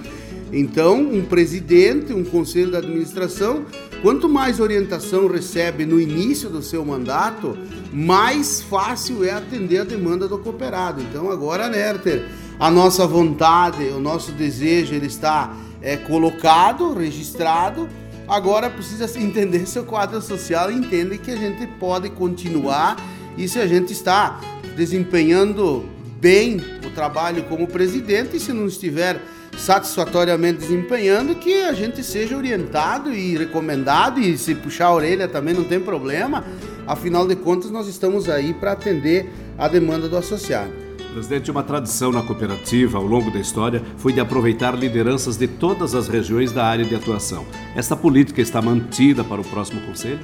Então, 0.52 1.00
um 1.00 1.24
presidente, 1.24 2.12
um 2.12 2.24
conselho 2.24 2.70
de 2.70 2.76
administração, 2.76 3.64
quanto 4.00 4.28
mais 4.28 4.60
orientação 4.60 5.26
recebe 5.26 5.84
no 5.84 6.00
início 6.00 6.48
do 6.48 6.62
seu 6.62 6.84
mandato, 6.84 7.58
mais 7.92 8.62
fácil 8.62 9.24
é 9.24 9.32
atender 9.32 9.78
a 9.78 9.84
demanda 9.84 10.28
do 10.28 10.38
cooperado. 10.38 11.02
Então, 11.02 11.30
agora, 11.30 11.68
Nerter, 11.68 12.26
a 12.58 12.70
nossa 12.70 13.06
vontade, 13.06 13.84
o 13.88 14.00
nosso 14.00 14.32
desejo, 14.32 14.94
ele 14.94 15.06
está 15.06 15.54
é, 15.82 15.96
colocado, 15.96 16.94
registrado. 16.94 17.88
Agora 18.28 18.70
precisa 18.70 19.06
entender 19.18 19.66
seu 19.68 19.84
quadro 19.84 20.22
social 20.22 20.70
e 20.70 20.74
entender 20.74 21.18
que 21.18 21.30
a 21.30 21.36
gente 21.36 21.66
pode 21.78 22.08
continuar 22.10 22.96
e 23.36 23.48
se 23.48 23.58
a 23.58 23.66
gente 23.66 23.92
está 23.92 24.40
desempenhando 24.76 25.84
bem 26.18 26.60
o 26.84 26.90
trabalho 26.90 27.44
como 27.44 27.66
presidente 27.66 28.36
e 28.36 28.40
se 28.40 28.52
não 28.52 28.66
estiver 28.66 29.20
satisfatoriamente 29.56 30.60
desempenhando, 30.60 31.34
que 31.34 31.62
a 31.62 31.72
gente 31.72 32.02
seja 32.02 32.36
orientado 32.36 33.12
e 33.12 33.36
recomendado 33.36 34.20
e 34.20 34.36
se 34.36 34.54
puxar 34.54 34.86
a 34.86 34.94
orelha 34.94 35.28
também 35.28 35.54
não 35.54 35.64
tem 35.64 35.80
problema. 35.80 36.44
Afinal 36.86 37.26
de 37.26 37.34
contas, 37.34 37.70
nós 37.70 37.88
estamos 37.88 38.28
aí 38.28 38.54
para 38.54 38.72
atender 38.72 39.30
a 39.58 39.66
demanda 39.66 40.08
do 40.08 40.16
associado. 40.16 40.72
Presidente, 41.12 41.50
uma 41.50 41.62
tradição 41.62 42.12
na 42.12 42.22
cooperativa 42.22 42.98
ao 42.98 43.04
longo 43.04 43.30
da 43.30 43.38
história 43.38 43.82
foi 43.96 44.12
de 44.12 44.20
aproveitar 44.20 44.78
lideranças 44.78 45.38
de 45.38 45.48
todas 45.48 45.94
as 45.94 46.08
regiões 46.08 46.52
da 46.52 46.66
área 46.66 46.84
de 46.84 46.94
atuação. 46.94 47.46
Esta 47.74 47.96
política 47.96 48.42
está 48.42 48.60
mantida 48.60 49.24
para 49.24 49.40
o 49.40 49.44
próximo 49.44 49.80
conselho? 49.80 50.20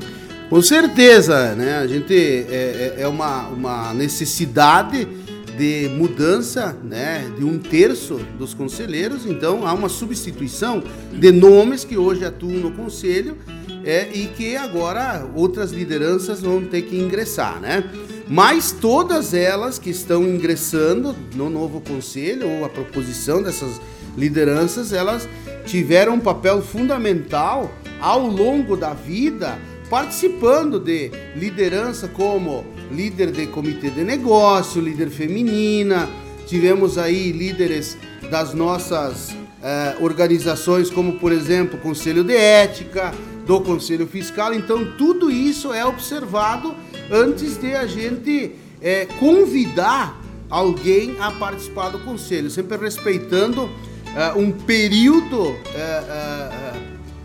Com 0.51 0.61
certeza, 0.61 1.55
né? 1.55 1.79
A 1.79 1.87
gente 1.87 2.15
é, 2.15 2.95
é, 2.99 3.03
é 3.05 3.09
uma, 3.09 3.49
uma 3.49 3.95
necessidade 3.95 5.09
de 5.57 5.89
mudança 5.89 6.77
né, 6.83 7.31
de 7.37 7.45
um 7.45 7.59
terço 7.59 8.21
dos 8.39 8.55
conselheiros, 8.55 9.27
então 9.27 9.67
há 9.67 9.73
uma 9.73 9.89
substituição 9.89 10.83
de 11.13 11.31
nomes 11.31 11.85
que 11.85 11.97
hoje 11.97 12.25
atuam 12.25 12.55
no 12.55 12.71
conselho 12.73 13.37
é, 13.85 14.09
e 14.13 14.27
que 14.29 14.57
agora 14.57 15.29
outras 15.35 15.73
lideranças 15.73 16.41
vão 16.41 16.65
ter 16.65 16.83
que 16.83 16.97
ingressar, 16.97 17.61
né? 17.61 17.85
Mas 18.29 18.73
todas 18.73 19.35
elas 19.35 19.79
que 19.79 19.91
estão 19.91 20.23
ingressando 20.25 21.15
no 21.35 21.51
novo 21.51 21.81
conselho 21.81 22.49
ou 22.49 22.65
a 22.65 22.69
proposição 22.69 23.43
dessas 23.43 23.81
lideranças, 24.17 24.93
elas 24.93 25.29
tiveram 25.67 26.15
um 26.15 26.21
papel 26.21 26.63
fundamental 26.63 27.73
ao 28.01 28.27
longo 28.27 28.77
da 28.77 28.95
vida 28.95 29.59
participando 29.91 30.81
de 30.81 31.11
liderança 31.37 32.09
como 32.09 32.65
líder 32.93 33.33
de 33.33 33.47
comitê 33.47 33.91
de 33.91 34.05
negócio, 34.05 34.81
líder 34.81 35.11
feminina, 35.11 36.09
tivemos 36.47 36.99
aí 36.99 37.33
líderes 37.33 37.97
das 38.31 38.53
nossas 38.53 39.35
eh, 39.63 39.97
organizações, 40.01 40.91
como 40.91 41.15
por 41.15 41.33
exemplo 41.33 41.79
Conselho 41.79 42.23
de 42.23 42.37
Ética, 42.37 43.15
do 43.47 43.61
Conselho 43.61 44.07
Fiscal. 44.07 44.53
Então, 44.53 44.93
tudo 44.99 45.31
isso 45.31 45.73
é 45.73 45.85
observado 45.85 46.75
antes 47.11 47.57
de 47.57 47.75
a 47.75 47.87
gente 47.87 48.53
eh, 48.81 49.07
convidar 49.19 50.21
alguém 50.51 51.17
a 51.21 51.31
participar 51.31 51.89
do 51.89 51.99
Conselho, 52.01 52.51
sempre 52.51 52.77
respeitando 52.77 53.71
eh, 54.15 54.33
um 54.37 54.53
período 54.53 55.57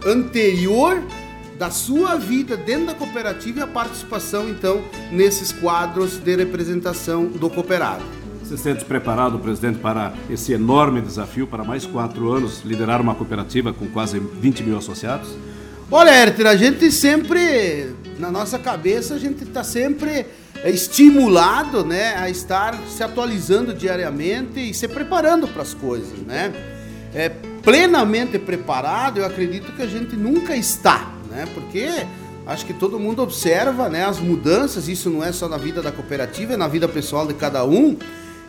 anterior 0.05 1.01
da 1.57 1.71
sua 1.71 2.15
vida 2.15 2.55
dentro 2.55 2.87
da 2.87 2.93
cooperativa 2.93 3.59
e 3.59 3.61
a 3.63 3.67
participação, 3.67 4.47
então, 4.47 4.83
nesses 5.11 5.51
quadros 5.51 6.17
de 6.17 6.35
representação 6.35 7.25
do 7.25 7.49
cooperado. 7.49 8.03
Você 8.43 8.55
se 8.55 8.63
sente 8.63 8.85
preparado, 8.85 9.39
presidente, 9.39 9.79
para 9.79 10.13
esse 10.29 10.53
enorme 10.53 11.01
desafio, 11.01 11.47
para 11.47 11.63
mais 11.63 11.85
quatro 11.85 12.31
anos, 12.31 12.61
liderar 12.63 13.01
uma 13.01 13.13
cooperativa 13.13 13.73
com 13.73 13.87
quase 13.87 14.19
20 14.19 14.63
mil 14.63 14.77
associados? 14.77 15.29
Olha, 15.91 16.11
Herter, 16.11 16.47
a 16.47 16.55
gente 16.55 16.91
sempre, 16.91 17.93
na 18.19 18.31
nossa 18.31 18.59
cabeça, 18.59 19.15
a 19.15 19.17
gente 19.17 19.43
está 19.43 19.63
sempre 19.63 20.25
é, 20.63 20.69
estimulado 20.69 21.83
né, 21.83 22.15
a 22.17 22.29
estar 22.29 22.77
se 22.87 23.03
atualizando 23.03 23.73
diariamente 23.73 24.59
e 24.59 24.73
se 24.73 24.87
preparando 24.87 25.47
para 25.47 25.63
as 25.63 25.73
coisas, 25.73 26.19
né? 26.19 26.53
É, 27.13 27.29
plenamente 27.63 28.37
preparado, 28.37 29.19
eu 29.19 29.25
acredito 29.25 29.71
que 29.73 29.81
a 29.81 29.87
gente 29.87 30.15
nunca 30.15 30.55
está 30.55 31.16
né? 31.37 31.47
Porque 31.53 31.87
acho 32.45 32.65
que 32.65 32.73
todo 32.73 32.99
mundo 32.99 33.21
observa, 33.21 33.87
né, 33.87 34.05
as 34.05 34.19
mudanças, 34.19 34.87
isso 34.87 35.09
não 35.09 35.23
é 35.23 35.31
só 35.31 35.47
na 35.47 35.57
vida 35.57 35.81
da 35.81 35.91
cooperativa, 35.91 36.53
é 36.53 36.57
na 36.57 36.67
vida 36.67 36.87
pessoal 36.87 37.27
de 37.27 37.35
cada 37.35 37.63
um. 37.63 37.95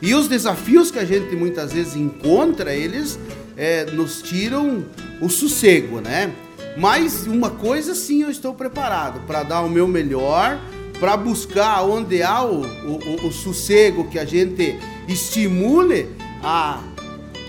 E 0.01 0.14
os 0.14 0.29
desafios 0.29 0.90
que 0.90 0.98
a 0.98 1.05
gente 1.05 1.37
muitas 1.37 1.72
vezes 1.72 1.96
encontra, 1.96 2.72
eles 2.72 3.18
é, 3.57 3.85
nos 3.90 4.22
tiram 4.22 4.85
o 5.20 5.29
sossego, 5.29 6.01
né? 6.01 6.33
Mas 6.77 7.27
uma 7.27 7.51
coisa 7.51 7.94
sim 7.94 8.22
eu 8.22 8.31
estou 8.31 8.55
preparado 8.55 9.20
para 9.27 9.42
dar 9.42 9.62
o 9.62 9.68
meu 9.68 9.88
melhor, 9.88 10.59
para 11.01 11.16
buscar 11.16 11.83
onde 11.83 12.22
há 12.22 12.42
o, 12.42 12.62
o, 12.62 13.27
o 13.27 13.33
sossego 13.33 14.09
que 14.09 14.18
a 14.18 14.24
gente 14.24 14.79
estimule 15.09 16.09
a 16.42 16.81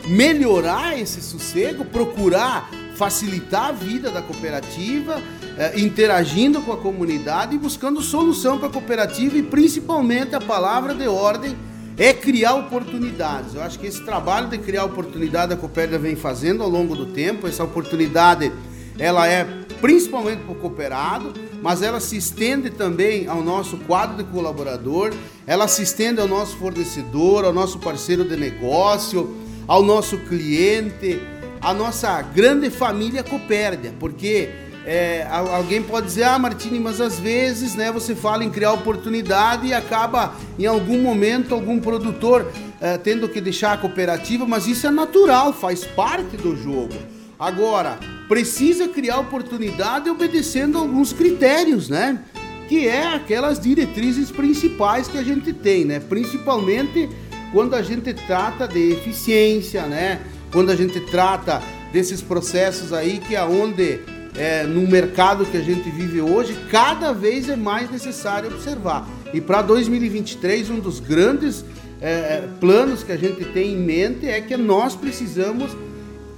melhorar 0.07 0.99
esse 0.99 1.21
sossego, 1.21 1.85
procurar 1.85 2.71
facilitar 2.99 3.69
a 3.69 3.71
vida 3.71 4.11
da 4.11 4.21
cooperativa, 4.21 5.21
é, 5.57 5.79
interagindo 5.79 6.61
com 6.61 6.73
a 6.73 6.77
comunidade 6.77 7.55
e 7.55 7.57
buscando 7.57 8.01
solução 8.01 8.59
para 8.59 8.67
a 8.67 8.71
cooperativa 8.71 9.37
e 9.37 9.43
principalmente 9.43 10.35
a 10.35 10.41
palavra 10.41 10.93
de 10.93 11.07
ordem 11.07 11.55
é 11.97 12.13
criar 12.13 12.55
oportunidades. 12.55 13.55
Eu 13.55 13.61
acho 13.61 13.79
que 13.79 13.87
esse 13.87 14.03
trabalho 14.03 14.49
de 14.49 14.57
criar 14.57 14.83
oportunidade 14.83 15.53
a 15.53 15.55
cooperativa 15.55 15.97
vem 15.97 16.17
fazendo 16.17 16.61
ao 16.61 16.69
longo 16.69 16.93
do 16.93 17.05
tempo. 17.05 17.47
Essa 17.47 17.63
oportunidade 17.63 18.51
ela 18.97 19.25
é 19.29 19.45
principalmente 19.79 20.41
para 20.43 20.51
o 20.51 20.55
cooperado, 20.55 21.31
mas 21.61 21.81
ela 21.81 22.01
se 22.01 22.17
estende 22.17 22.69
também 22.69 23.27
ao 23.27 23.41
nosso 23.41 23.77
quadro 23.77 24.17
de 24.17 24.29
colaborador, 24.29 25.13
ela 25.47 25.69
se 25.69 25.83
estende 25.83 26.19
ao 26.19 26.27
nosso 26.27 26.57
fornecedor, 26.57 27.45
ao 27.45 27.53
nosso 27.53 27.79
parceiro 27.79 28.25
de 28.25 28.35
negócio, 28.35 29.37
ao 29.65 29.81
nosso 29.81 30.17
cliente 30.17 31.38
a 31.61 31.73
nossa 31.73 32.21
grande 32.21 32.69
família 32.69 33.23
Copérdia, 33.23 33.93
porque 33.99 34.49
é, 34.85 35.27
alguém 35.29 35.83
pode 35.83 36.07
dizer, 36.07 36.23
ah, 36.23 36.39
Martini, 36.39 36.79
mas 36.79 36.99
às 37.01 37.19
vezes 37.19 37.75
né, 37.75 37.91
você 37.91 38.15
fala 38.15 38.43
em 38.43 38.49
criar 38.49 38.73
oportunidade 38.73 39.67
e 39.67 39.73
acaba 39.73 40.33
em 40.57 40.65
algum 40.65 41.01
momento 41.01 41.53
algum 41.53 41.79
produtor 41.79 42.51
é, 42.79 42.97
tendo 42.97 43.27
que 43.27 43.41
deixar 43.41 43.73
a 43.73 43.77
cooperativa, 43.77 44.45
mas 44.45 44.67
isso 44.67 44.87
é 44.87 44.91
natural, 44.91 45.53
faz 45.53 45.83
parte 45.83 46.37
do 46.37 46.55
jogo. 46.55 46.95
Agora, 47.37 47.99
precisa 48.27 48.87
criar 48.87 49.19
oportunidade 49.19 50.09
obedecendo 50.09 50.77
alguns 50.77 51.13
critérios, 51.13 51.87
né? 51.87 52.23
Que 52.67 52.87
é 52.87 53.07
aquelas 53.07 53.59
diretrizes 53.59 54.29
principais 54.29 55.07
que 55.07 55.17
a 55.17 55.23
gente 55.23 55.53
tem, 55.53 55.85
né? 55.85 55.99
Principalmente 55.99 57.09
quando 57.51 57.75
a 57.75 57.81
gente 57.81 58.13
trata 58.13 58.67
de 58.67 58.91
eficiência, 58.91 59.87
né? 59.87 60.19
Quando 60.51 60.71
a 60.71 60.75
gente 60.75 60.99
trata 60.99 61.61
desses 61.91 62.21
processos 62.21 62.93
aí 62.93 63.19
que 63.19 63.35
aonde 63.35 63.99
é, 64.35 64.63
no 64.63 64.87
mercado 64.87 65.45
que 65.45 65.57
a 65.57 65.61
gente 65.61 65.89
vive 65.89 66.21
hoje, 66.21 66.55
cada 66.69 67.11
vez 67.11 67.49
é 67.49 67.55
mais 67.55 67.91
necessário 67.91 68.49
observar. 68.49 69.07
E 69.33 69.41
para 69.41 69.61
2023, 69.61 70.69
um 70.69 70.79
dos 70.79 70.99
grandes 70.99 71.65
é, 72.01 72.11
é, 72.11 72.49
planos 72.59 73.03
que 73.03 73.11
a 73.11 73.17
gente 73.17 73.43
tem 73.45 73.73
em 73.73 73.77
mente 73.77 74.27
é 74.27 74.39
que 74.39 74.55
nós 74.55 74.95
precisamos 74.95 75.75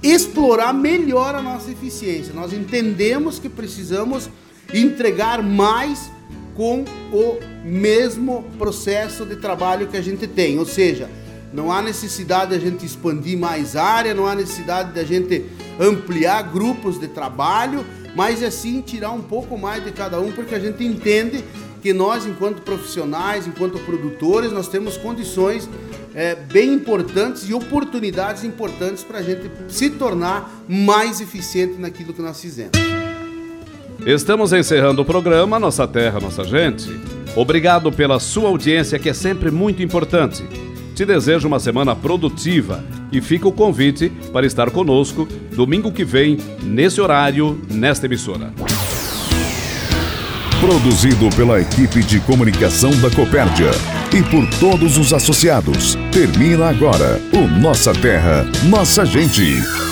explorar 0.02 0.72
melhor 0.72 1.34
a 1.34 1.42
nossa 1.42 1.70
eficiência. 1.70 2.34
Nós 2.34 2.52
entendemos 2.52 3.38
que 3.38 3.48
precisamos 3.48 4.28
entregar 4.74 5.42
mais 5.42 6.10
com 6.54 6.84
o 7.12 7.38
mesmo 7.64 8.44
processo 8.58 9.24
de 9.24 9.36
trabalho 9.36 9.86
que 9.86 9.96
a 9.96 10.02
gente 10.02 10.26
tem, 10.26 10.58
ou 10.58 10.66
seja, 10.66 11.08
não 11.52 11.70
há 11.70 11.82
necessidade 11.82 12.50
de 12.50 12.56
a 12.56 12.60
gente 12.60 12.86
expandir 12.86 13.38
mais 13.38 13.76
área, 13.76 14.14
não 14.14 14.26
há 14.26 14.34
necessidade 14.34 14.92
de 14.92 15.00
a 15.00 15.04
gente 15.04 15.44
ampliar 15.78 16.42
grupos 16.42 16.98
de 16.98 17.08
trabalho, 17.08 17.84
mas 18.14 18.42
é 18.42 18.50
sim 18.50 18.80
tirar 18.80 19.10
um 19.10 19.22
pouco 19.22 19.58
mais 19.58 19.84
de 19.84 19.92
cada 19.92 20.20
um, 20.20 20.32
porque 20.32 20.54
a 20.54 20.58
gente 20.58 20.84
entende 20.84 21.44
que 21.82 21.92
nós, 21.92 22.24
enquanto 22.24 22.62
profissionais, 22.62 23.46
enquanto 23.46 23.78
produtores, 23.80 24.52
nós 24.52 24.68
temos 24.68 24.96
condições 24.96 25.68
é, 26.14 26.34
bem 26.34 26.72
importantes 26.74 27.48
e 27.48 27.54
oportunidades 27.54 28.44
importantes 28.44 29.02
para 29.02 29.18
a 29.18 29.22
gente 29.22 29.50
se 29.68 29.90
tornar 29.90 30.62
mais 30.68 31.20
eficiente 31.20 31.74
naquilo 31.78 32.12
que 32.12 32.22
nós 32.22 32.40
fizemos. 32.40 32.72
Estamos 34.06 34.52
encerrando 34.52 35.02
o 35.02 35.04
programa 35.04 35.58
Nossa 35.58 35.86
Terra, 35.86 36.20
Nossa 36.20 36.44
Gente. 36.44 36.88
Obrigado 37.34 37.90
pela 37.90 38.20
sua 38.20 38.48
audiência, 38.48 38.98
que 38.98 39.08
é 39.08 39.14
sempre 39.14 39.50
muito 39.50 39.82
importante. 39.82 40.44
Te 41.02 41.06
desejo 41.06 41.48
uma 41.48 41.58
semana 41.58 41.96
produtiva 41.96 42.84
e 43.10 43.20
fica 43.20 43.48
o 43.48 43.52
convite 43.52 44.08
para 44.32 44.46
estar 44.46 44.70
conosco 44.70 45.26
domingo 45.52 45.90
que 45.90 46.04
vem, 46.04 46.38
nesse 46.62 47.00
horário, 47.00 47.60
nesta 47.68 48.06
emissora. 48.06 48.54
Produzido 50.60 51.28
pela 51.34 51.60
equipe 51.60 52.04
de 52.04 52.20
comunicação 52.20 52.92
da 53.00 53.10
Copérdia 53.10 53.72
e 54.16 54.22
por 54.22 54.48
todos 54.60 54.96
os 54.96 55.12
associados. 55.12 55.98
Termina 56.12 56.68
agora 56.68 57.20
o 57.32 57.48
Nossa 57.60 57.92
Terra, 57.92 58.46
Nossa 58.70 59.04
Gente. 59.04 59.91